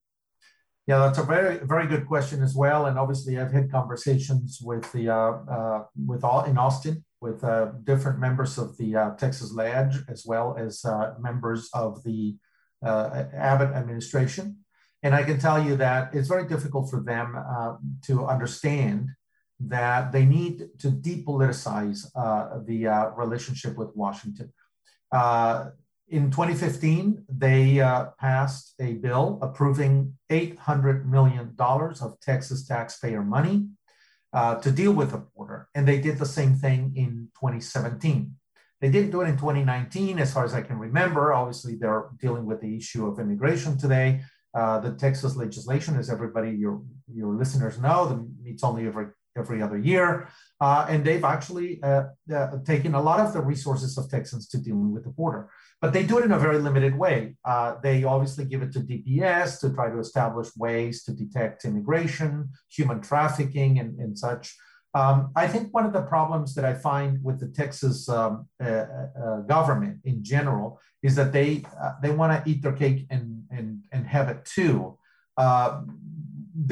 [0.87, 2.87] Yeah, that's a very very good question as well.
[2.87, 7.72] And obviously, I've had conversations with the uh, uh, with all in Austin with uh,
[7.85, 12.37] different members of the uh, Texas Lege as well as uh, members of the
[12.85, 14.59] uh, Abbott administration.
[15.02, 17.37] And I can tell you that it's very difficult for them
[18.02, 19.11] to understand
[19.61, 22.02] that they need to depoliticize
[22.66, 24.52] the relationship with Washington
[26.11, 33.68] in 2015, they uh, passed a bill approving $800 million of Texas taxpayer money
[34.33, 35.57] uh, to deal with the border.
[35.78, 38.34] And they did the same thing in 2017.
[38.80, 41.32] They didn't do it in 2019, as far as I can remember.
[41.32, 44.22] Obviously, they're dealing with the issue of immigration today.
[44.52, 46.82] Uh, the Texas legislation, as everybody, your,
[47.14, 50.26] your listeners know, meets only every, every other year.
[50.60, 54.58] Uh, and they've actually uh, uh, taken a lot of the resources of Texans to
[54.58, 55.48] dealing with the border
[55.80, 57.36] but they do it in a very limited way.
[57.44, 62.50] Uh, they obviously give it to DPS to try to establish ways to detect immigration,
[62.68, 64.56] human trafficking, and, and such.
[64.98, 68.87] Um, I think one of the problems that I find with the Texas um, uh,
[69.24, 73.44] uh, government in general is that they uh, they want to eat their cake and,
[73.56, 74.98] and, and have it too.
[75.37, 75.82] Uh,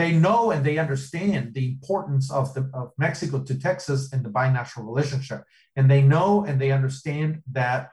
[0.01, 4.31] they know and they understand the importance of, the, of Mexico to Texas and the
[4.41, 5.45] binational relationship.
[5.77, 7.93] And they know and they understand that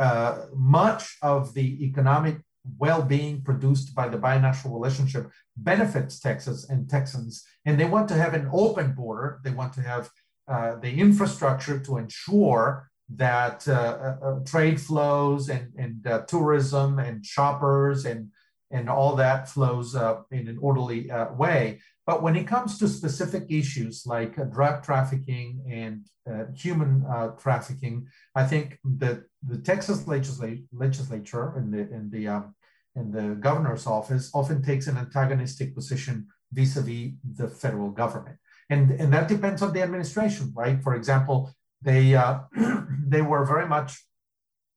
[0.00, 2.38] uh, much of the economic
[2.76, 8.34] well-being produced by the binational relationship benefits Texas and Texans, and they want to have
[8.34, 9.40] an open border.
[9.44, 10.10] They want to have
[10.46, 17.24] uh, the infrastructure to ensure that uh, uh, uh trade flows and, and tourism and
[17.24, 18.28] shoppers and
[18.70, 21.80] and all that flows uh, in an orderly uh, way.
[22.06, 27.28] But when it comes to specific issues like uh, drug trafficking and uh, human uh,
[27.38, 32.54] trafficking, I think that the Texas legisla- legislature and the and the um,
[32.98, 38.36] and the governor's office often takes an antagonistic position vis-a-vis the federal government,
[38.70, 40.82] and and that depends on the administration, right?
[40.82, 41.38] For example,
[41.82, 42.40] they uh,
[43.14, 43.90] they were very much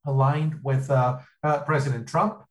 [0.06, 0.84] aligned with
[1.66, 2.44] President Trump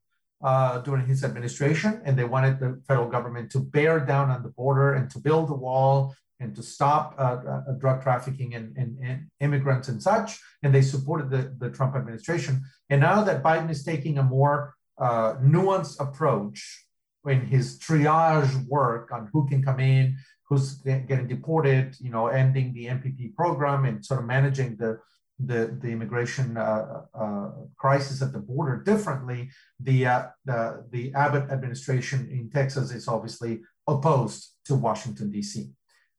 [0.42, 4.48] uh, during his administration, and they wanted the federal government to bear down on the
[4.48, 8.96] border and to build a wall and to stop uh, uh, drug trafficking and, and,
[9.04, 10.40] and, immigrants and such.
[10.62, 12.62] And they supported the, the Trump administration.
[12.88, 16.86] And now that Biden is taking a more uh, nuanced approach
[17.26, 20.16] in his triage work on who can come in,
[20.48, 24.98] who's getting deported, you know, ending the MPP program and sort of managing the
[25.46, 31.50] the, the immigration uh, uh, crisis at the border differently, the, uh, the, the Abbott
[31.50, 35.70] administration in Texas is obviously opposed to Washington, D.C.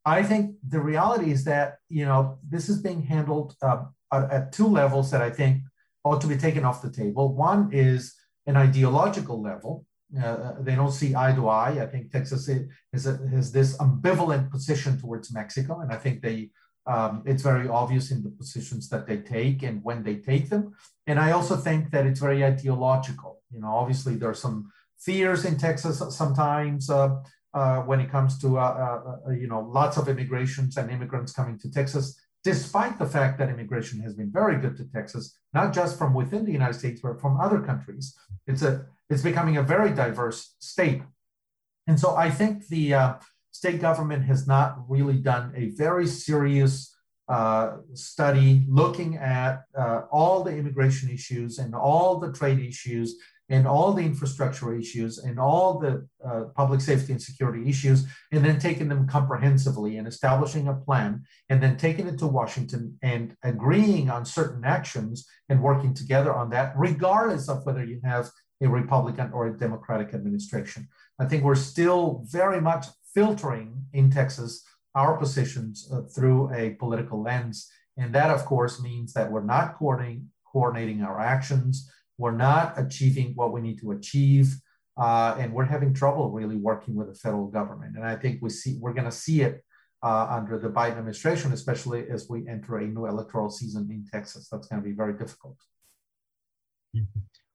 [0.06, 4.52] I think the reality is that, you know, this is being handled uh, at, at
[4.52, 5.62] two levels that I think
[6.04, 7.36] ought to be taken off the table.
[7.36, 8.16] One is
[8.48, 9.86] an ideological level.
[10.22, 11.82] Uh, they don't see eye to eye.
[11.82, 16.50] I think Texas is, a, has this ambivalent position towards Mexico, and I think they
[16.88, 20.74] um, it's very obvious in the positions that they take and when they take them.
[21.06, 23.42] And I also think that it's very ideological.
[23.54, 27.18] You know, obviously there are some fears in Texas sometimes uh,
[27.54, 31.34] uh, when it comes to uh, uh, uh, you know lots of immigrations and immigrants
[31.34, 32.20] coming to Texas.
[32.44, 36.46] Despite the fact that immigration has been very good to Texas, not just from within
[36.46, 38.16] the United States, but from other countries,
[38.48, 41.02] it's a it's becoming a very diverse state.
[41.88, 43.14] And so I think the uh,
[43.52, 46.96] state government has not really done a very serious
[47.28, 53.16] uh, study looking at uh, all the immigration issues and all the trade issues
[53.52, 58.44] and all the infrastructure issues and all the uh, public safety and security issues, and
[58.44, 63.36] then taking them comprehensively and establishing a plan, and then taking it to Washington and
[63.44, 68.68] agreeing on certain actions and working together on that, regardless of whether you have a
[68.68, 70.88] Republican or a Democratic administration.
[71.20, 74.64] I think we're still very much filtering in Texas
[74.96, 77.70] our positions uh, through a political lens.
[77.98, 81.90] And that, of course, means that we're not coordinating, coordinating our actions,
[82.22, 84.56] we're not achieving what we need to achieve,
[84.96, 87.96] uh, and we're having trouble really working with the federal government.
[87.96, 89.64] And I think we see we're going to see it
[90.04, 94.50] uh, under the Biden administration, especially as we enter a new electoral season in Texas.
[94.52, 95.58] That's going to be very difficult.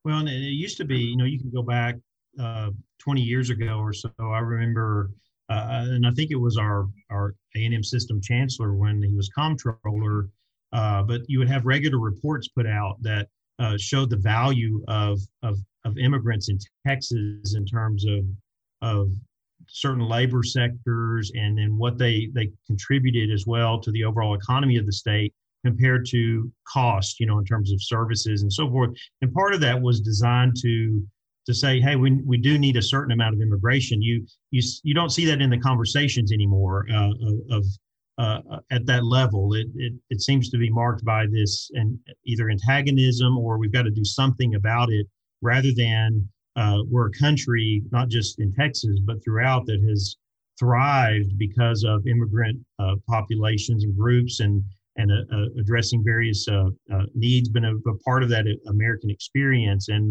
[0.05, 0.33] Well, and it
[0.67, 1.95] used to be, you know, you can go back
[2.41, 4.11] uh, 20 years ago or so.
[4.19, 5.11] I remember
[5.49, 10.29] uh, and I think it was our our A&M system chancellor when he was comptroller.
[10.73, 15.21] Uh, but you would have regular reports put out that uh, showed the value of,
[15.42, 18.25] of of immigrants in Texas in terms of
[18.83, 19.11] of
[19.69, 24.77] certain labor sectors and then what they they contributed as well to the overall economy
[24.77, 25.33] of the state
[25.64, 28.90] compared to cost, you know, in terms of services and so forth.
[29.23, 31.05] And part of that was designed to
[31.47, 34.03] to say, hey, we, we do need a certain amount of immigration.
[34.03, 37.11] You you you don't see that in the conversations anymore uh,
[37.51, 37.64] of
[38.19, 39.55] uh, at that level.
[39.55, 43.83] It, it it seems to be marked by this and either antagonism or we've got
[43.83, 45.07] to do something about it,
[45.43, 50.17] rather than uh, we're a country not just in Texas but throughout that has
[50.59, 54.63] thrived because of immigrant uh, populations and groups and
[54.99, 56.49] and uh, uh, addressing various
[57.15, 60.11] needs, been a, a, part of that American experience and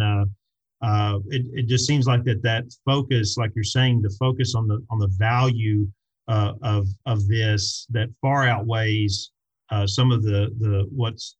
[0.86, 4.68] uh, it, it just seems like that that focus, like you're saying, the focus on
[4.68, 5.88] the on the value
[6.28, 9.32] uh, of of this that far outweighs
[9.70, 11.38] uh, some of the the what's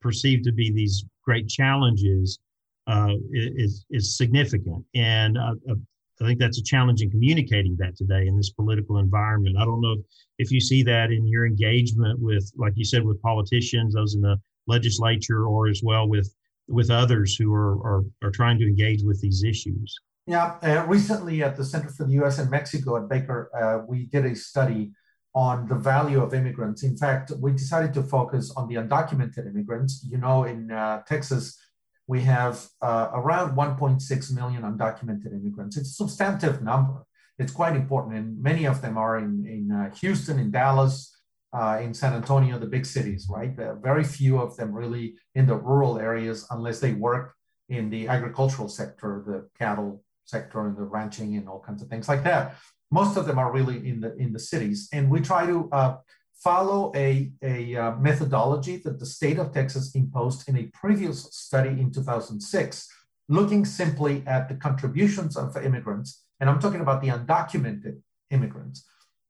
[0.00, 2.38] perceived to be these great challenges
[2.86, 5.74] uh, is is significant, and uh, uh,
[6.20, 9.56] I think that's a challenge in communicating that today in this political environment.
[9.58, 9.96] I don't know
[10.38, 14.20] if you see that in your engagement with, like you said, with politicians, those in
[14.20, 16.34] the legislature, or as well with
[16.68, 19.98] with others who are, are, are trying to engage with these issues?
[20.30, 24.04] Yeah, uh, recently at the Center for the US and Mexico at Baker, uh, we
[24.04, 24.92] did a study
[25.34, 26.84] on the value of immigrants.
[26.84, 30.06] In fact, we decided to focus on the undocumented immigrants.
[30.08, 31.58] You know, in uh, Texas,
[32.06, 35.76] we have uh, around 1.6 million undocumented immigrants.
[35.76, 37.04] It's a substantive number.
[37.40, 41.12] It's quite important, and many of them are in, in uh, Houston, in Dallas,
[41.52, 43.52] uh, in San Antonio, the big cities, right?
[43.82, 47.34] very few of them really in the rural areas, unless they work
[47.68, 52.08] in the agricultural sector, the cattle sector, and the ranching, and all kinds of things
[52.08, 52.56] like that.
[52.90, 55.96] Most of them are really in the in the cities, and we try to uh,
[56.42, 61.68] follow a, a uh, methodology that the state of Texas imposed in a previous study
[61.68, 62.88] in 2006,
[63.28, 68.86] looking simply at the contributions of immigrants, and I'm talking about the undocumented immigrants,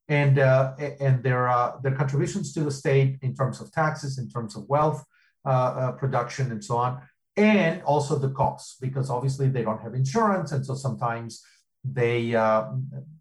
[0.08, 4.28] and uh, and their uh, their contributions to the state in terms of taxes, in
[4.28, 5.04] terms of wealth
[5.44, 7.00] uh, uh production, and so on,
[7.37, 11.43] and also the costs, because obviously they don't have insurance, and so sometimes
[11.85, 12.64] they uh,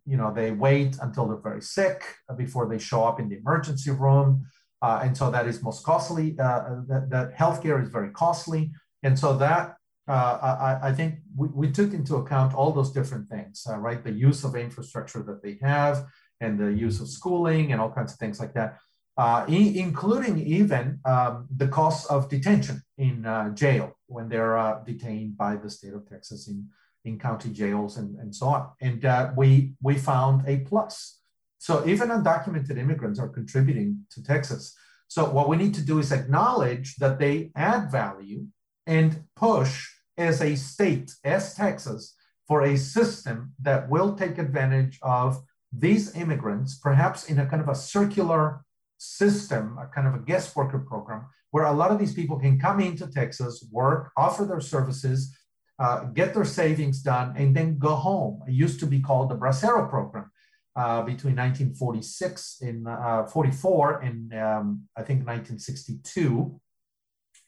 [0.06, 2.04] you know they wait until they're very sick
[2.38, 4.45] before they show up in the emergency room,
[4.82, 6.32] uh, and so that is most costly.
[6.32, 8.72] that, that healthcare is very costly,
[9.04, 9.76] and so that
[10.10, 14.04] uh, I, I, think we, we, took into account all those different things, uh, right?
[14.04, 16.04] The use of infrastructure that they have
[16.41, 18.80] and the use of schooling and all kinds of things like that,
[19.19, 25.36] uh, including even um, the cost of detention in uh, jail when they're uh, detained
[25.36, 26.65] by the state of Texas in,
[27.03, 28.69] in county jails and, and so on.
[28.79, 31.19] And uh, we, we found a plus.
[31.58, 34.73] So even undocumented immigrants are contributing to Texas.
[35.10, 38.45] So what we need to do is acknowledge that they add value
[38.88, 39.86] and push
[40.17, 42.15] as a state, as Texas,
[42.47, 47.67] for a system that will take advantage of these immigrants, perhaps in a kind of
[47.67, 48.63] a circular
[48.99, 52.59] system, a kind of a guest worker program, where a lot of these people can
[52.59, 55.35] come into Texas, work, offer their services,
[55.79, 58.41] uh, get their savings done, and then go home.
[58.47, 60.31] It used to be called the Bracero program.
[60.75, 66.57] Uh, between 1946 and uh, 44 and um, I think 1962,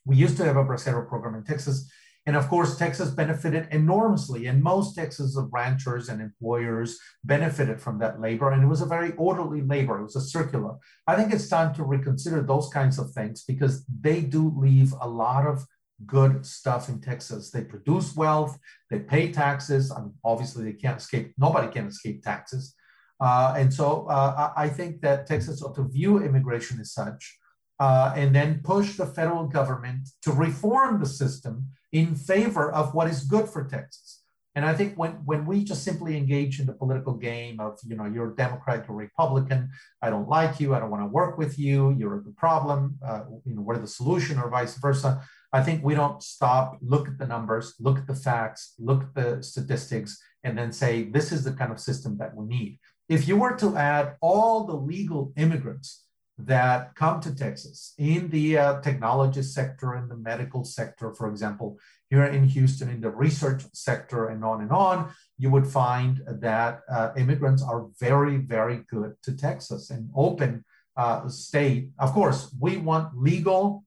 [0.06, 1.90] we used to have a Bracero program in Texas
[2.28, 8.22] and of course, Texas benefited enormously, and most Texas ranchers and employers benefited from that
[8.22, 8.52] labor.
[8.52, 10.76] And it was a very orderly labor, it was a circular.
[11.08, 15.08] I think it's time to reconsider those kinds of things because they do leave a
[15.08, 15.66] lot of
[16.06, 17.50] good stuff in Texas.
[17.50, 18.58] They produce wealth,
[18.92, 19.92] they pay taxes.
[19.92, 22.76] I mean, obviously, they can't escape, nobody can escape taxes.
[23.20, 27.38] Uh, and so uh, I think that Texas ought to view immigration as such
[27.82, 33.10] uh, and then push the federal government to reform the system in favor of what
[33.10, 34.22] is good for Texas.
[34.54, 37.96] And I think when, when we just simply engage in the political game of, you
[37.96, 41.58] know, you're Democrat or Republican, I don't like you, I don't want to work with
[41.58, 45.24] you, you're the problem, uh, you know, we're the solution or vice versa.
[45.52, 49.16] I think we don't stop, look at the numbers, look at the facts, look at
[49.16, 52.78] the statistics, and then say, this is the kind of system that we need.
[53.10, 56.06] If you were to add all the legal immigrants
[56.46, 61.78] that come to Texas in the uh, technology sector, in the medical sector, for example,
[62.10, 66.82] here in Houston, in the research sector, and on and on, you would find that
[66.90, 70.64] uh, immigrants are very, very good to Texas, an open
[70.98, 71.90] uh, state.
[72.00, 73.84] Of course, we want legal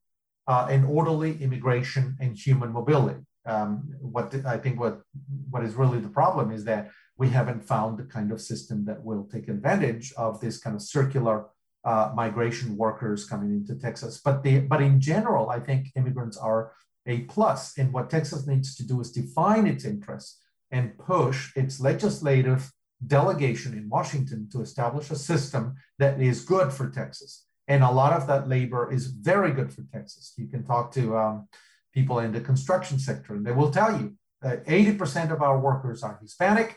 [0.47, 3.21] uh, and orderly immigration and human mobility.
[3.47, 5.03] Um, what the, I think what
[5.51, 9.05] what is really the problem is that we haven't found the kind of system that
[9.05, 11.47] will take advantage of this kind of circular
[11.85, 14.20] uh, migration workers coming into Texas.
[14.25, 16.73] But the but in general, I think immigrants are
[17.07, 17.77] a plus.
[17.79, 22.73] And what Texas needs to do is define its interests and push its legislative
[23.07, 27.44] delegation in Washington to establish a system that is good for Texas.
[27.68, 30.35] And a lot of that labor is very good for Texas.
[30.37, 31.49] You can talk to um,
[31.92, 36.03] people in the construction sector, and they will tell you that 80% of our workers
[36.03, 36.77] are Hispanic,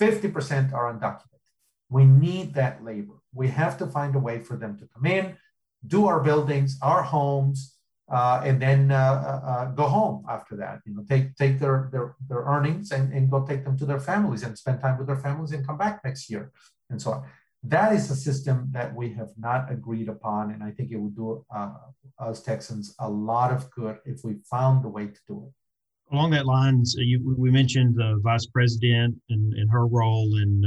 [0.00, 1.22] 50% are undocumented.
[1.88, 3.14] We need that labor.
[3.36, 5.36] We have to find a way for them to come in,
[5.86, 7.76] do our buildings, our homes,
[8.10, 10.80] uh, and then uh, uh, uh, go home after that.
[10.86, 14.00] You know, take take their their, their earnings and, and go take them to their
[14.00, 16.52] families and spend time with their families and come back next year
[16.90, 17.24] and so on.
[17.64, 21.16] That is a system that we have not agreed upon, and I think it would
[21.16, 21.72] do uh,
[22.18, 25.52] us Texans a lot of good if we found the way to do it
[26.12, 30.62] along that lines, uh, you, we mentioned the vice president and, and her role in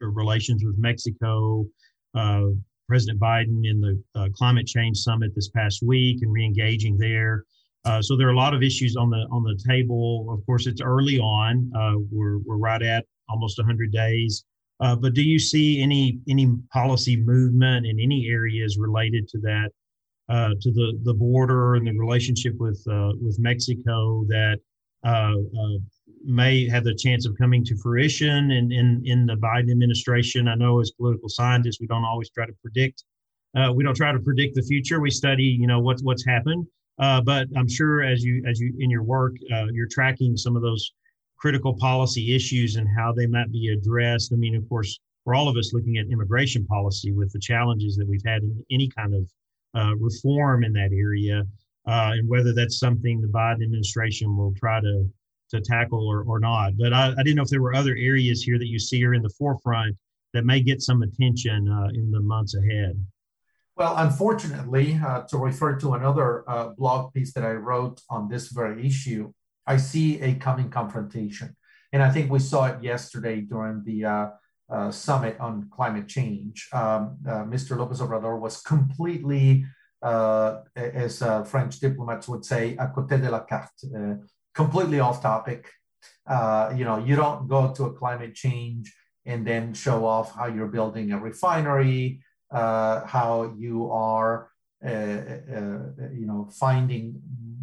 [0.00, 1.64] relations with Mexico,
[2.14, 2.44] uh,
[2.88, 7.44] President Biden in the uh, climate change summit this past week and reengaging there.
[7.84, 10.26] Uh, so there are a lot of issues on the on the table.
[10.30, 11.70] Of course, it's early on.
[11.74, 14.44] Uh, we're we're right at almost 100 days.
[14.78, 19.70] but do you see any any policy movement in any areas related to that
[20.28, 24.58] uh, to the, the border and the relationship with uh, with Mexico that
[25.04, 25.78] uh, uh,
[26.24, 30.48] may have the chance of coming to fruition in, in, in the Biden administration.
[30.48, 33.04] I know as political scientists, we don't always try to predict.
[33.56, 35.00] Uh, we don't try to predict the future.
[35.00, 36.66] We study, you know, what's what's happened.
[36.98, 39.36] but I'm sure as you as you in your work,
[39.72, 40.92] you're tracking some of those
[41.38, 44.32] critical policy issues and how they might be addressed.
[44.32, 47.96] I mean, of course, for all of us looking at immigration policy with the challenges
[47.96, 49.30] that we've had in any kind of
[49.78, 51.44] uh, reform in that area,
[51.86, 55.08] uh, and whether that's something the Biden administration will try to
[55.50, 56.72] to tackle or, or not.
[56.78, 59.14] But I, I didn't know if there were other areas here that you see are
[59.14, 59.96] in the forefront
[60.34, 63.00] that may get some attention uh, in the months ahead.
[63.76, 68.48] Well, unfortunately, uh, to refer to another uh, blog piece that I wrote on this
[68.48, 69.32] very issue,
[69.66, 71.56] I see a coming confrontation.
[71.92, 74.26] And I think we saw it yesterday during the uh,
[74.68, 76.68] uh, summit on climate change.
[76.72, 77.76] Um, uh, Mr.
[77.78, 79.64] Lopez Obrador was completely,
[80.02, 83.84] as French diplomats would say, à côté de la carte,
[84.54, 85.70] completely off topic.
[86.26, 88.94] Uh, you know, you don't go to a climate change
[89.24, 92.20] and then show off how you're building a refinery,
[92.50, 94.50] uh, how you are,
[94.84, 94.88] uh,
[96.12, 97.20] you know, finding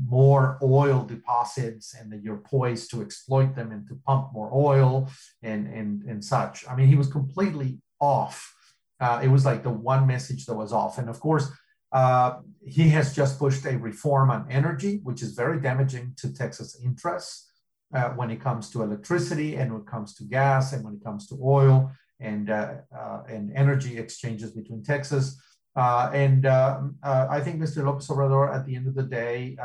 [0.08, 5.10] more oil deposits and that you're poised to exploit them and to pump more oil
[5.42, 6.68] and and and such.
[6.68, 8.54] I mean, he was completely off.
[9.00, 10.98] Uh, it was like the one message that was off.
[10.98, 11.50] And of course,
[11.96, 16.78] uh, he has just pushed a reform on energy, which is very damaging to Texas
[16.84, 17.50] interests
[17.94, 21.04] uh, when it comes to electricity and when it comes to gas and when it
[21.04, 21.90] comes to oil
[22.20, 25.40] and uh, uh, and energy exchanges between Texas.
[25.78, 27.86] Uh, and uh, I think Mr.
[27.86, 29.56] Lopez Obrador, at the end of the day,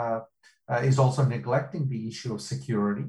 [0.83, 3.07] is also neglecting the issue of security.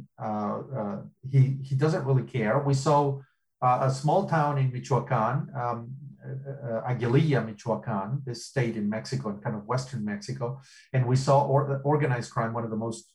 [1.29, 2.57] He, he doesn't really care.
[2.59, 3.19] We saw
[3.61, 5.91] a small town in Michoacan, um,
[6.23, 10.61] Uh, uh, Aguililla, Michoacan, this state in Mexico and kind of Western Mexico.
[10.93, 13.11] And we saw or, uh, organized crime, one of the most,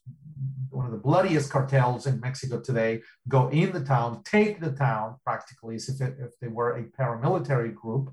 [0.70, 5.16] one of the bloodiest cartels in Mexico today, go in the town, take the town
[5.24, 8.12] practically as if, it, if they were a paramilitary group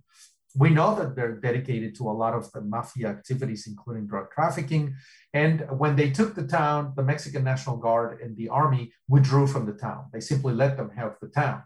[0.55, 4.95] we know that they're dedicated to a lot of the mafia activities, including drug trafficking.
[5.33, 9.65] And when they took the town, the Mexican National Guard and the army withdrew from
[9.65, 10.05] the town.
[10.13, 11.63] They simply let them have the town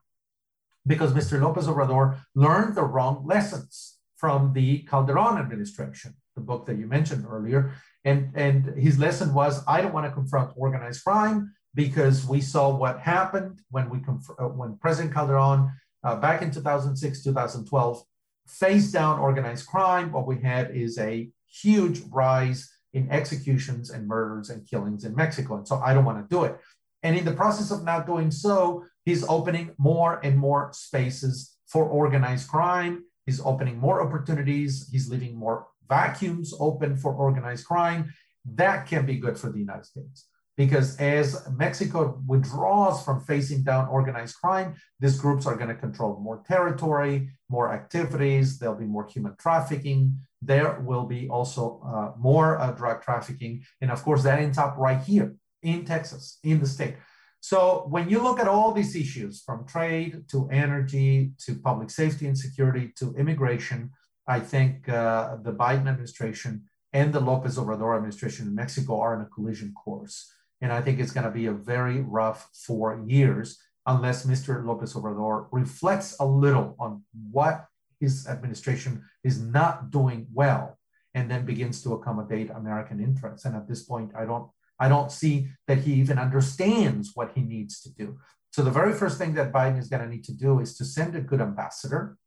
[0.87, 1.39] because Mr.
[1.41, 7.25] Lopez Obrador learned the wrong lessons from the Calderon administration, the book that you mentioned
[7.29, 7.73] earlier.
[8.03, 12.75] And, and his lesson was I don't want to confront organized crime because we saw
[12.75, 15.71] what happened when, we conf- uh, when President Calderon
[16.03, 18.03] uh, back in 2006, 2012
[18.47, 24.49] face down organized crime, what we had is a huge rise in executions and murders
[24.49, 25.57] and killings in Mexico.
[25.57, 26.57] And so I don't want to do it.
[27.03, 31.85] And in the process of not doing so, he's opening more and more spaces for
[31.85, 33.03] organized crime.
[33.25, 34.89] He's opening more opportunities.
[34.91, 38.13] He's leaving more vacuums open for organized crime.
[38.45, 40.27] That can be good for the United States
[40.57, 46.19] because as Mexico withdraws from facing down organized crime, these groups are going to control
[46.19, 52.59] more territory, more activities, there'll be more human trafficking, there will be also uh, more
[52.59, 53.63] uh, drug trafficking.
[53.81, 56.95] And of course, that ends up right here in Texas, in the state.
[57.39, 62.27] So when you look at all these issues from trade to energy to public safety
[62.27, 63.91] and security to immigration,
[64.27, 69.21] I think uh, the Biden administration and the Lopez Obrador administration in Mexico are in
[69.21, 70.31] a collision course.
[70.61, 74.65] And I think it's going to be a very rough four years unless Mr.
[74.65, 77.67] Lopez Obrador reflects a little on what
[77.99, 80.77] his administration is not doing well
[81.13, 83.45] and then begins to accommodate American interests.
[83.45, 84.49] And at this point, I don't
[84.79, 88.17] I don't see that he even understands what he needs to do.
[88.51, 90.85] So the very first thing that Biden is going to need to do is to
[90.85, 92.17] send a good ambassador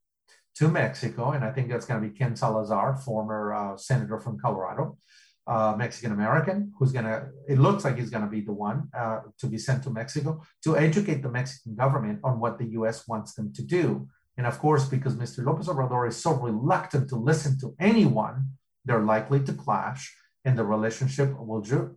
[0.57, 4.39] to Mexico, and I think that's going to be Ken Salazar, former uh, senator from
[4.39, 4.99] Colorado,
[5.47, 8.89] uh, Mexican American who's going to, it looks like he's going to be the one
[8.97, 13.09] uh, to be sent to Mexico to educate the Mexican government on what the US
[13.09, 14.09] wants them to do.
[14.37, 15.45] And of course, because Mr.
[15.45, 18.51] Lopez Obrador is so reluctant to listen to anyone,
[18.85, 20.15] they're likely to clash
[20.45, 21.97] and the relationship will ju-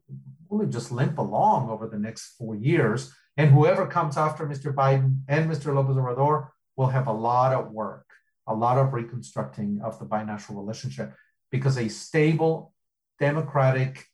[0.50, 3.14] really just limp along over the next four years.
[3.38, 4.74] And whoever comes after Mr.
[4.74, 5.74] Biden and Mr.
[5.74, 8.06] Lopez Obrador will have a lot of work,
[8.48, 11.14] a lot of reconstructing of the binational relationship
[11.52, 12.74] because a stable
[13.20, 14.06] democratic,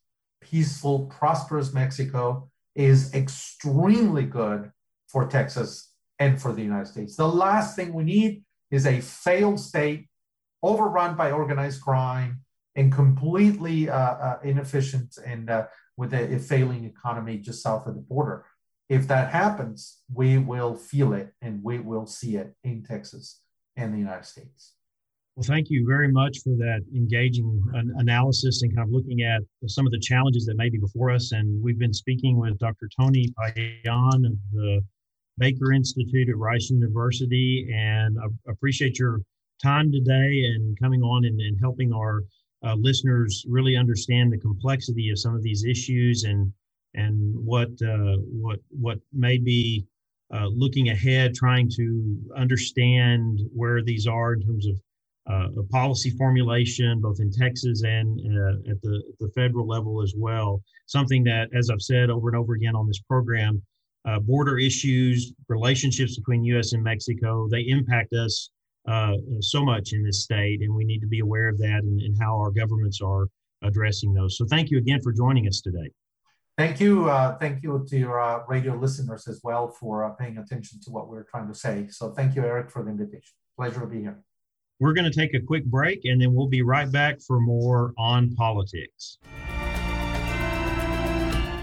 [0.41, 4.71] peaceful, prosperous Mexico is extremely good
[5.07, 7.15] for Texas and for the United States.
[7.15, 10.07] The last thing we need is a failed state
[10.61, 12.41] overrun by organized crime
[12.79, 15.65] and completely uh, uh, inefficient and uh,
[15.97, 18.45] with a, a failing economy just south of the border.
[18.87, 23.41] If that happens, we will feel it and we will see it in Texas
[23.75, 24.75] and the United States.
[25.35, 27.61] Well, thank you very much for that engaging
[27.97, 31.33] analysis and kind of looking at some of the challenges that may be before us.
[31.33, 32.89] And we've been speaking with Dr.
[32.97, 34.81] Tony Payan of the
[35.37, 37.69] Baker Institute at Rice University.
[37.73, 39.19] And I appreciate your
[39.61, 42.23] time today and coming on and, and helping our
[42.65, 46.51] uh, listeners really understand the complexity of some of these issues and
[46.95, 49.85] and what uh, what what may be
[50.33, 54.75] uh, looking ahead, trying to understand where these are in terms of
[55.29, 60.61] uh, policy formulation, both in Texas and uh, at the, the federal level as well.
[60.87, 63.61] Something that, as I've said over and over again on this program,
[64.05, 66.73] uh, border issues, relationships between U.S.
[66.73, 68.49] and Mexico, they impact us
[68.87, 72.01] uh, so much in this state, and we need to be aware of that and,
[72.01, 73.27] and how our governments are
[73.63, 74.37] addressing those.
[74.37, 75.91] So, thank you again for joining us today.
[76.59, 77.09] Thank you.
[77.09, 80.91] Uh, thank you to your uh, radio listeners as well for uh, paying attention to
[80.91, 81.87] what we're trying to say.
[81.89, 83.31] So thank you, Eric, for the invitation.
[83.55, 84.19] Pleasure to be here.
[84.81, 87.93] We're going to take a quick break and then we'll be right back for more
[87.97, 89.19] on politics.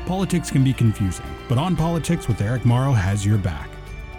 [0.07, 3.76] Politics can be confusing, but On Politics with Eric Morrow has your back.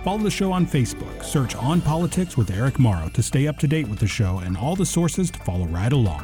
[0.07, 1.21] Follow the show on Facebook.
[1.21, 4.55] Search On Politics with Eric Morrow to stay up to date with the show and
[4.55, 6.23] all the sources to follow right along.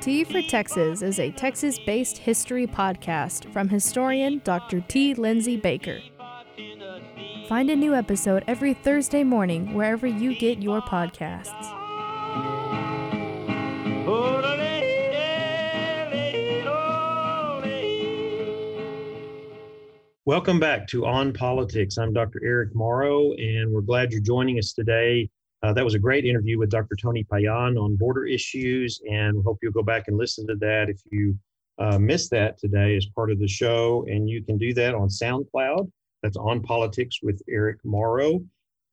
[0.00, 4.80] T for Texas is a Texas based history podcast from historian Dr.
[4.80, 5.14] T.
[5.14, 6.00] Lindsay Baker.
[7.48, 11.52] Find a new episode every Thursday morning wherever you get your podcasts.
[20.24, 21.98] Welcome back to On Politics.
[21.98, 22.40] I'm Dr.
[22.44, 25.30] Eric Morrow, and we're glad you're joining us today
[25.62, 26.94] uh, that was a great interview with Dr.
[26.94, 30.88] Tony Payan on border issues, and we hope you'll go back and listen to that
[30.88, 31.36] if you
[31.78, 34.04] uh, missed that today as part of the show.
[34.08, 35.90] And you can do that on SoundCloud.
[36.26, 38.44] That's on Politics with Eric Morrow,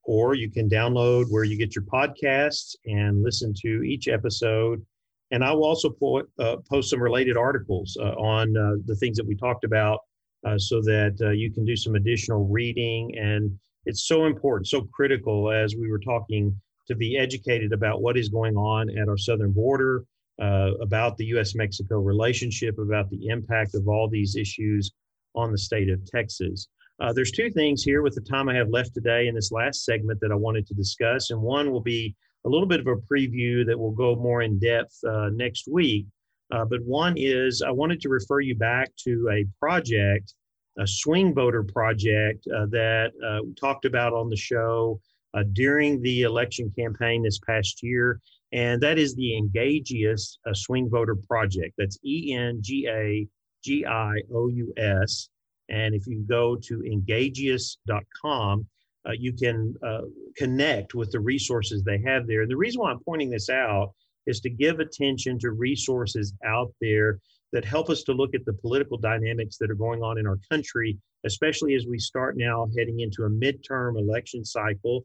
[0.03, 4.86] or you can download where you get your podcasts and listen to each episode.
[5.31, 9.17] And I will also put, uh, post some related articles uh, on uh, the things
[9.17, 10.01] that we talked about
[10.45, 13.57] uh, so that you can do some additional reading and
[13.88, 16.55] it's so important, so critical as we were talking
[16.88, 20.03] to be educated about what is going on at our southern border,
[20.39, 24.91] uh, about the US Mexico relationship, about the impact of all these issues
[25.34, 26.67] on the state of Texas.
[27.04, 29.84] Uh, there's two things here with the time I have left today in this last
[29.84, 32.95] segment that I wanted to discuss, and one will be a little bit of a
[32.95, 36.06] preview that will go more in depth uh, next week.
[36.51, 40.34] Uh, but one is I wanted to refer you back to a project
[40.80, 44.99] a swing voter project uh, that uh, we talked about on the show
[45.34, 48.20] uh, during the election campaign this past year.
[48.51, 51.74] And that is the Engagious uh, Swing Voter Project.
[51.78, 53.28] That's E N G A
[53.64, 55.30] G I O U S.
[55.74, 58.67] And if you go to engagious.com,
[59.07, 60.01] uh, you can uh,
[60.38, 62.43] connect with the resources they have there.
[62.43, 63.91] And the reason why I'm pointing this out
[64.28, 67.19] is to give attention to resources out there
[67.53, 70.38] that help us to look at the political dynamics that are going on in our
[70.49, 75.03] country, especially as we start now heading into a midterm election cycle.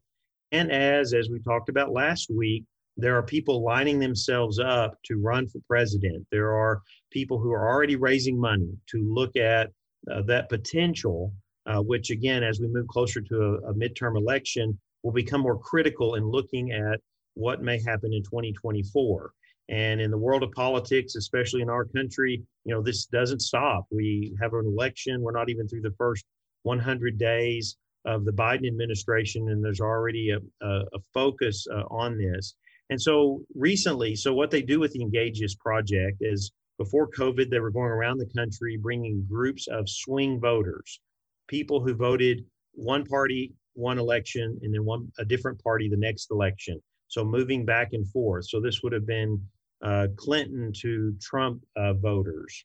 [0.53, 2.65] And as, as we talked about last week,
[2.99, 6.27] there are people lining themselves up to run for president.
[6.31, 9.71] There are people who are already raising money to look at
[10.11, 11.33] uh, that potential,
[11.67, 15.59] uh, which again, as we move closer to a, a midterm election, will become more
[15.59, 17.01] critical in looking at
[17.35, 19.33] what may happen in 2024.
[19.69, 23.87] And in the world of politics, especially in our country, you know, this doesn't stop.
[23.91, 25.21] We have an election.
[25.21, 26.25] We're not even through the first
[26.63, 32.17] 100 days of the Biden administration, and there's already a, a, a focus uh, on
[32.17, 32.55] this.
[32.91, 37.61] And so recently, so what they do with the Engagious project is before COVID, they
[37.61, 41.01] were going around the country bringing groups of swing voters,
[41.49, 46.31] people who voted one party one election and then one a different party the next
[46.31, 46.83] election.
[47.07, 48.47] So moving back and forth.
[48.49, 49.41] So this would have been
[49.83, 52.65] uh, Clinton to Trump uh, voters.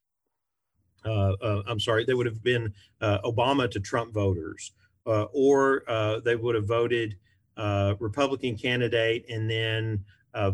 [1.05, 4.71] Uh, uh, I'm sorry, they would have been uh, Obama to Trump voters,
[5.05, 5.83] or
[6.25, 7.15] they would have voted
[7.99, 10.03] Republican candidate and then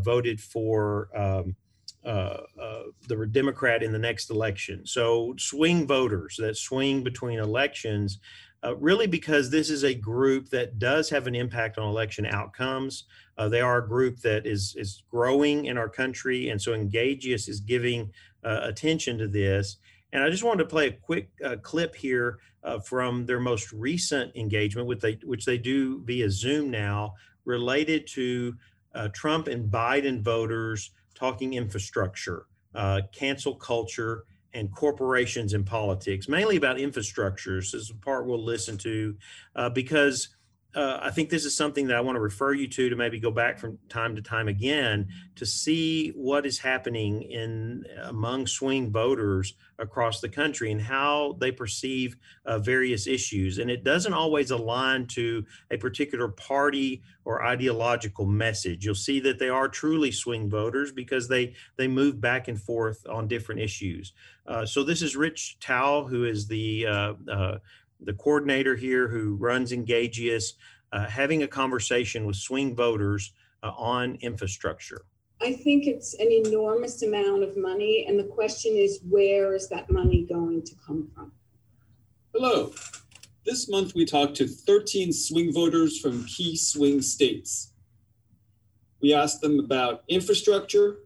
[0.03, 1.55] voted for um,
[2.03, 4.85] the Democrat in the next election.
[4.85, 8.19] So swing voters that swing between elections.
[8.61, 13.05] Uh, really because this is a group that does have an impact on election outcomes.
[13.37, 17.47] Uh, they are a group that is is growing in our country, and so Engagious
[17.47, 18.11] is giving
[18.43, 19.77] uh, attention to this.
[20.11, 23.71] And I just wanted to play a quick uh, clip here uh, from their most
[23.71, 27.13] recent engagement, with they, which they do via Zoom now,
[27.45, 28.55] related to
[28.93, 32.45] uh, Trump and Biden voters talking infrastructure,
[32.75, 37.71] uh, cancel culture, and corporations in politics, mainly about infrastructures.
[37.71, 39.15] This is a part we'll listen to
[39.73, 40.29] because
[40.75, 43.19] uh, I think this is something that I want to refer you to to maybe
[43.19, 48.91] go back from time to time again to see what is happening in among swing
[48.91, 53.57] voters across the country and how they perceive uh, various issues.
[53.57, 58.85] And it doesn't always align to a particular party or ideological message.
[58.85, 63.07] You'll see that they are truly swing voters because they they move back and forth
[63.09, 64.13] on different issues.
[64.45, 67.57] Uh, so this is Rich Thau, who is the uh, uh,
[67.99, 70.53] the coordinator here who runs Engagious,
[70.91, 73.33] uh, having a conversation with swing voters
[73.63, 75.05] uh, on infrastructure?
[75.41, 78.05] I think it's an enormous amount of money.
[78.07, 81.31] And the question is, where is that money going to come from?
[82.33, 82.73] Hello.
[83.45, 87.71] This month, we talked to 13 swing voters from key swing states.
[89.01, 90.97] We asked them about infrastructure,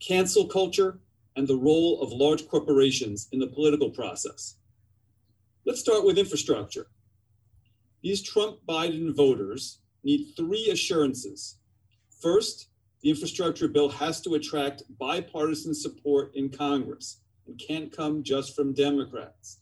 [0.00, 0.98] cancel culture,
[1.36, 4.56] and the role of large corporations in the political process.
[5.66, 6.86] Let's start with infrastructure.
[8.02, 11.58] These Trump Biden voters need three assurances.
[12.22, 12.68] First,
[13.02, 18.72] the infrastructure bill has to attract bipartisan support in Congress and can't come just from
[18.72, 19.58] Democrats.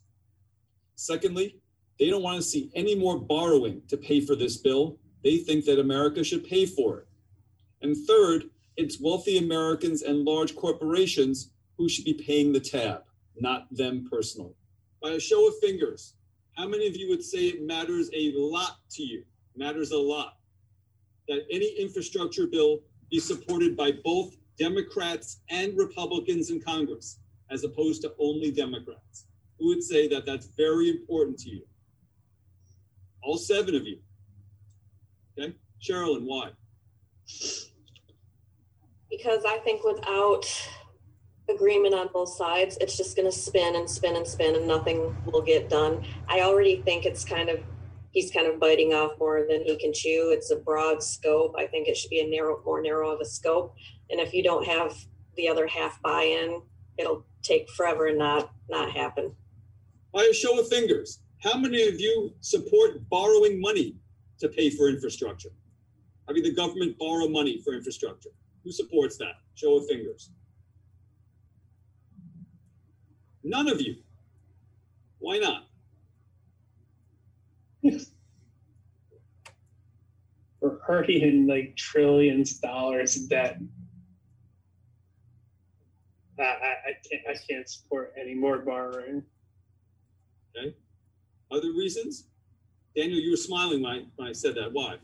[0.95, 1.59] Secondly,
[1.99, 4.97] they don't want to see any more borrowing to pay for this bill.
[5.21, 7.07] They think that America should pay for it.
[7.81, 8.45] And third,
[8.77, 13.03] it's wealthy Americans and large corporations who should be paying the tab,
[13.37, 14.55] not them personally.
[15.01, 16.15] By a show of fingers,
[16.55, 19.23] how many of you would say it matters a lot to you?
[19.55, 20.37] Matters a lot
[21.27, 27.19] that any infrastructure bill be supported by both Democrats and Republicans in Congress,
[27.49, 29.27] as opposed to only Democrats?
[29.57, 31.61] Who would say that that's very important to you?
[33.23, 33.99] All seven of you.
[35.37, 36.51] Okay, Sherilyn, why?
[39.09, 40.45] Because I think without
[41.49, 45.15] agreement on both sides, it's just going to spin and spin and spin and nothing
[45.25, 46.05] will get done.
[46.27, 47.59] I already think it's kind of,
[48.11, 50.31] he's kind of biting off more than he can chew.
[50.33, 51.55] It's a broad scope.
[51.57, 53.75] I think it should be a narrow, more narrow of a scope.
[54.09, 54.95] And if you don't have
[55.35, 56.61] the other half buy in,
[56.97, 59.35] it'll take forever and not, not happen.
[60.13, 63.95] By a show of fingers, how many of you support borrowing money
[64.39, 65.49] to pay for infrastructure?
[66.27, 68.29] Having the government borrow money for infrastructure?
[68.63, 69.35] Who supports that?
[69.55, 70.31] Show of fingers.
[73.49, 73.95] None of you.
[75.17, 75.63] Why not?
[80.61, 83.57] We're already in like trillions of dollars of debt.
[86.37, 89.23] I, I, I can't I can't support any more borrowing.
[90.55, 90.75] Okay.
[91.51, 92.25] Other reasons?
[92.95, 94.71] Daniel, you were smiling when I, when I said that.
[94.71, 94.97] Why?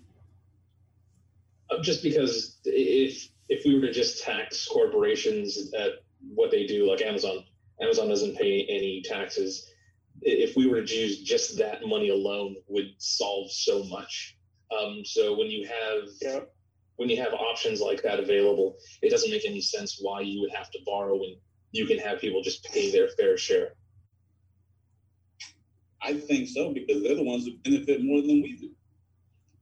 [1.71, 6.03] Uh, just because if if we were to just tax corporations at
[6.35, 7.43] what they do, like Amazon,
[7.81, 9.69] Amazon doesn't pay any taxes.
[10.21, 14.37] If we were to use just that money alone, would solve so much.
[14.75, 16.45] Um, so when you have Yeah.
[16.95, 20.51] when you have options like that available, it doesn't make any sense why you would
[20.51, 21.35] have to borrow when
[21.71, 23.75] you can have people just pay their fair share.
[26.01, 28.69] I think so because they're the ones who benefit more than we do.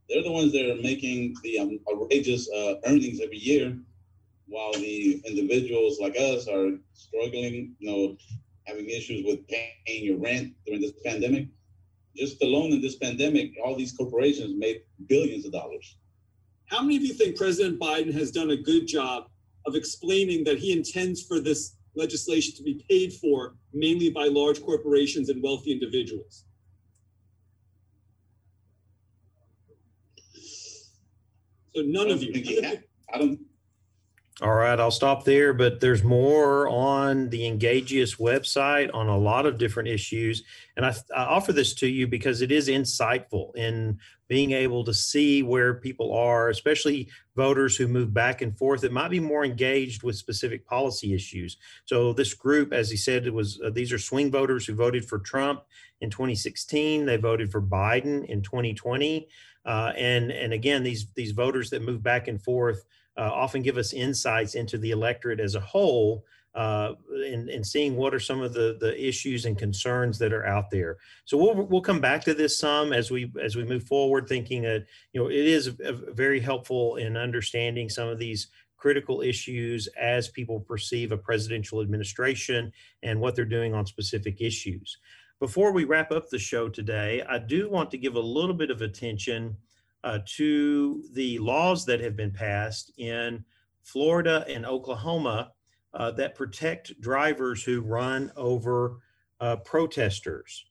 [0.09, 3.75] They're the ones that are making the um, outrageous uh, earnings every year,
[4.53, 7.75] while the individuals like us are struggling.
[7.79, 8.17] You know,
[8.67, 11.47] having issues with paying your rent during this pandemic.
[12.15, 15.97] Just alone in this pandemic, all these corporations made billions of dollars.
[16.67, 19.27] How many of you think President Biden has done a good job
[19.65, 24.61] of explaining that he intends for this legislation to be paid for mainly by large
[24.61, 26.45] corporations and wealthy individuals?
[31.75, 32.29] So none of you.
[32.29, 33.39] I don't think he ha- I don't.
[34.43, 39.45] All right, I'll stop there, but there's more on the Engagious website on a lot
[39.45, 40.43] of different issues.
[40.75, 44.93] And I, I offer this to you because it is insightful in being able to
[44.93, 49.45] see where people are, especially voters who move back and forth that might be more
[49.45, 51.55] engaged with specific policy issues.
[51.85, 55.05] So this group, as he said, it was uh, these are swing voters who voted
[55.05, 55.63] for Trump
[56.01, 57.05] in 2016.
[57.05, 59.25] They voted for Biden in 2020.
[59.65, 62.83] Uh, and and again, these these voters that move back and forth
[63.17, 67.95] uh, often give us insights into the electorate as a whole uh, and, and seeing
[67.95, 70.97] what are some of the, the issues and concerns that are out there.
[71.25, 74.61] So we'll, we'll come back to this some as we as we move forward, thinking
[74.63, 80.27] that you know it is very helpful in understanding some of these critical issues as
[80.27, 84.97] people perceive a presidential administration and what they're doing on specific issues.
[85.39, 88.69] Before we wrap up the show today, I do want to give a little bit
[88.69, 89.57] of attention
[90.03, 93.43] uh, to the laws that have been passed in
[93.83, 95.51] Florida and Oklahoma
[95.93, 98.99] uh, that protect drivers who run over
[99.39, 100.65] uh, protesters.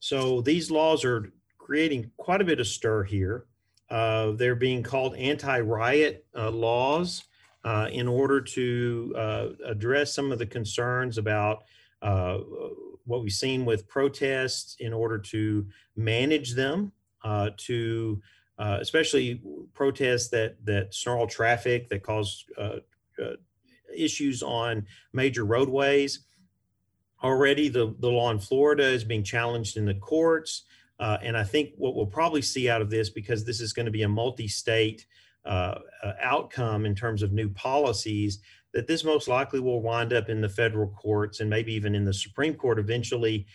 [0.00, 3.46] So these laws are creating quite a bit of stir here.
[3.88, 7.24] Uh, they're being called anti-riot uh, laws
[7.64, 11.64] uh, in order to address some of the concerns about
[12.00, 15.66] what we've seen with protests in order to
[15.96, 16.92] manage them,
[17.56, 18.20] to
[18.60, 19.40] uh, especially
[19.72, 22.76] protests that that snarl traffic, that cause uh,
[23.20, 23.32] uh,
[23.96, 26.26] issues on major roadways.
[27.24, 30.64] Already, the, the law in Florida is being challenged in the courts.
[30.98, 33.86] Uh, and I think what we'll probably see out of this, because this is going
[33.86, 35.06] to be a multi state
[35.46, 38.40] uh, uh, outcome in terms of new policies,
[38.74, 42.04] that this most likely will wind up in the federal courts and maybe even in
[42.04, 43.46] the Supreme Court eventually,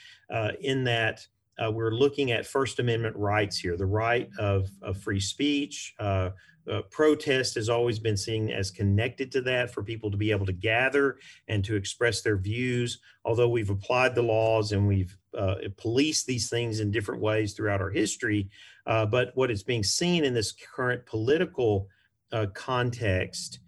[0.61, 1.27] in that
[1.63, 5.93] uh, we're looking at First Amendment rights here, the right of, of free speech.
[5.99, 6.31] Uh,
[6.69, 10.47] uh, protest has always been seen as connected to that for people to be able
[10.47, 12.99] to gather and to express their views.
[13.23, 17.81] Although we've applied the laws and we've uh, policed these things in different ways throughout
[17.81, 18.49] our history,
[18.87, 21.87] uh, but what is being seen in this current political
[22.31, 23.59] uh, context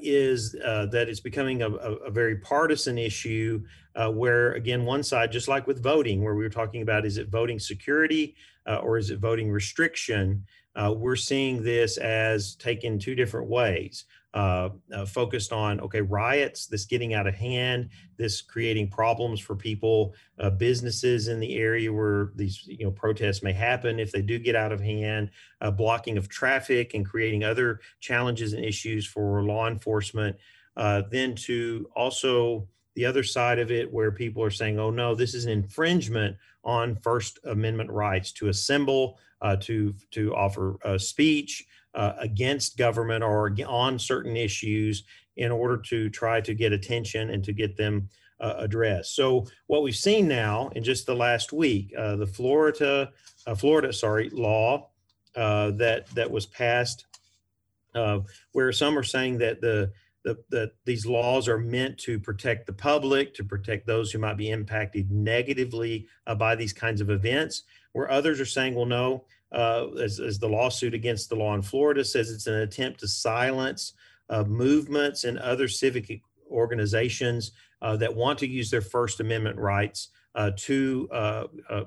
[0.00, 3.62] is that it's becoming a, a, a very partisan issue
[3.96, 7.16] uh, where, again, one side, just like with voting, where we were talking about is
[7.16, 8.36] it voting security
[8.66, 10.44] uh, or is it voting restriction?
[10.76, 14.04] Uh, we're seeing this as taken two different ways.
[14.34, 17.88] Uh, uh, focused on okay riots this getting out of hand
[18.18, 23.42] this creating problems for people uh, businesses in the area where these you know protests
[23.42, 25.30] may happen if they do get out of hand
[25.78, 30.36] blocking of traffic and creating other challenges and issues for law enforcement
[31.08, 35.34] then to also the other side of it where people are saying oh no this
[35.34, 42.12] is an infringement on first amendment rights to assemble uh, to to offer speech uh,
[42.18, 45.04] against government or on certain issues
[45.36, 48.08] in order to try to get attention and to get them
[48.40, 49.14] uh, addressed.
[49.14, 53.12] So what we've seen now in just the last week, uh, the Florida,
[53.46, 54.90] uh, Florida, sorry, law
[55.34, 57.06] uh, that that was passed,
[57.94, 58.20] uh,
[58.52, 59.92] where some are saying that the
[60.50, 64.50] that these laws are meant to protect the public, to protect those who might be
[64.50, 66.06] impacted negatively
[66.36, 67.62] by these kinds of events,
[67.92, 71.62] where others are saying, well, no, uh, as, as, the lawsuit against the law in
[71.62, 73.92] Florida says, it's an attempt to silence
[74.28, 76.20] uh, movements and other civic
[76.50, 77.52] organizations
[77.82, 81.84] uh, that want to use their First Amendment rights uh, to uh, uh,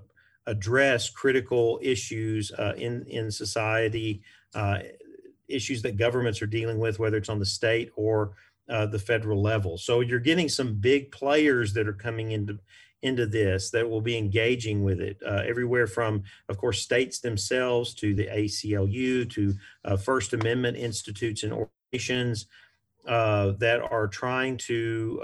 [0.47, 4.21] address critical issues in, in society,
[5.49, 8.33] issues that governments are dealing with, whether it's on the state or
[8.67, 9.79] the federal level.
[9.79, 12.59] So you're getting some big players that are coming into
[13.01, 17.93] into this that will be engaging with it uh, everywhere from of course states themselves
[17.93, 19.53] to the aclu to
[19.85, 22.47] uh, first amendment institutes and organizations
[23.07, 25.21] uh, that are trying to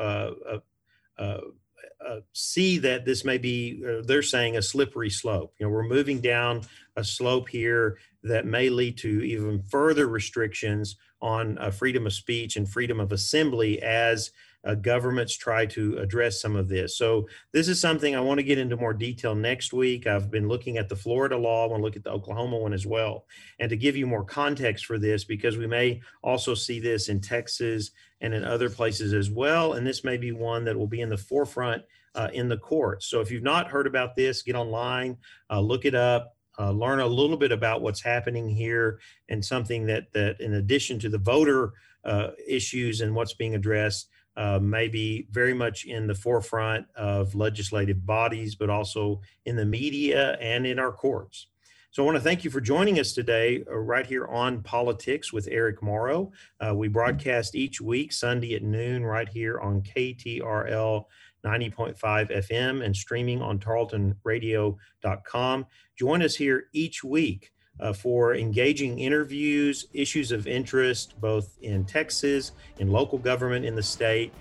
[2.06, 5.54] uh, uh, uh, see that this may be they're saying a slippery slope.
[5.60, 6.62] You know we're moving down
[6.96, 12.70] a slope here that may lead to even further restrictions on freedom of speech and
[12.70, 14.32] freedom of assembly as
[14.66, 16.98] uh, governments try to address some of this.
[16.98, 20.08] So this is something I want to get into more detail next week.
[20.08, 21.64] I've been looking at the Florida law.
[21.64, 23.26] I want to look at the Oklahoma one as well.
[23.60, 27.22] And to give you more context for this, because we may also see this in
[27.22, 27.92] Texas
[28.22, 29.74] and in other places as well.
[29.74, 31.84] And this may be one that will be in the forefront
[32.16, 33.06] uh, in the courts.
[33.06, 35.18] So if you've not heard about this, get online,
[35.50, 36.32] uh, look it up.
[36.58, 38.98] Uh, learn a little bit about what's happening here
[39.28, 41.74] and something that that in addition to the voter
[42.06, 44.08] uh, issues and what's being addressed
[44.38, 50.38] uh, maybe very much in the forefront of legislative bodies, but also in the media
[50.42, 51.48] and in our courts.
[51.92, 55.32] So I want to thank you for joining us today uh, right here on Politics
[55.32, 56.34] with Eric Morrow.
[56.60, 61.06] Uh, we broadcast each week, Sunday at noon, right here on KTRL
[61.46, 65.66] 90.5 FM and streaming on tarletonradio.com.
[65.96, 72.52] Join us here each week uh, for engaging interviews, issues of interest, both in Texas,
[72.80, 74.32] in local government in the state,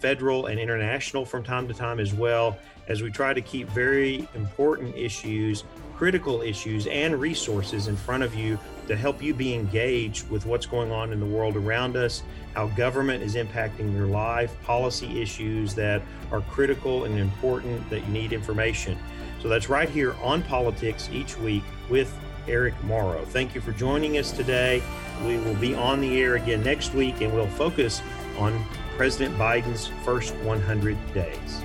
[0.00, 4.28] federal and international from time to time as well, as we try to keep very
[4.34, 5.64] important issues,
[5.96, 10.66] critical issues, and resources in front of you to help you be engaged with what's
[10.66, 12.24] going on in the world around us,
[12.54, 18.12] how government is impacting your life, policy issues that are critical and important that you
[18.12, 18.98] need information.
[19.40, 22.12] So that's right here on Politics each week with
[22.48, 23.24] Eric Morrow.
[23.26, 24.82] Thank you for joining us today.
[25.24, 28.02] We will be on the air again next week and we'll focus
[28.38, 28.64] on
[28.96, 31.62] President Biden's first 100 days.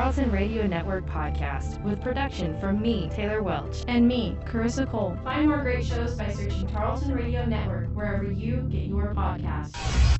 [0.00, 5.14] Tarleton Radio Network podcast with production from me, Taylor Welch, and me, Carissa Cole.
[5.22, 10.19] Find more great shows by searching Tarleton Radio Network wherever you get your podcasts.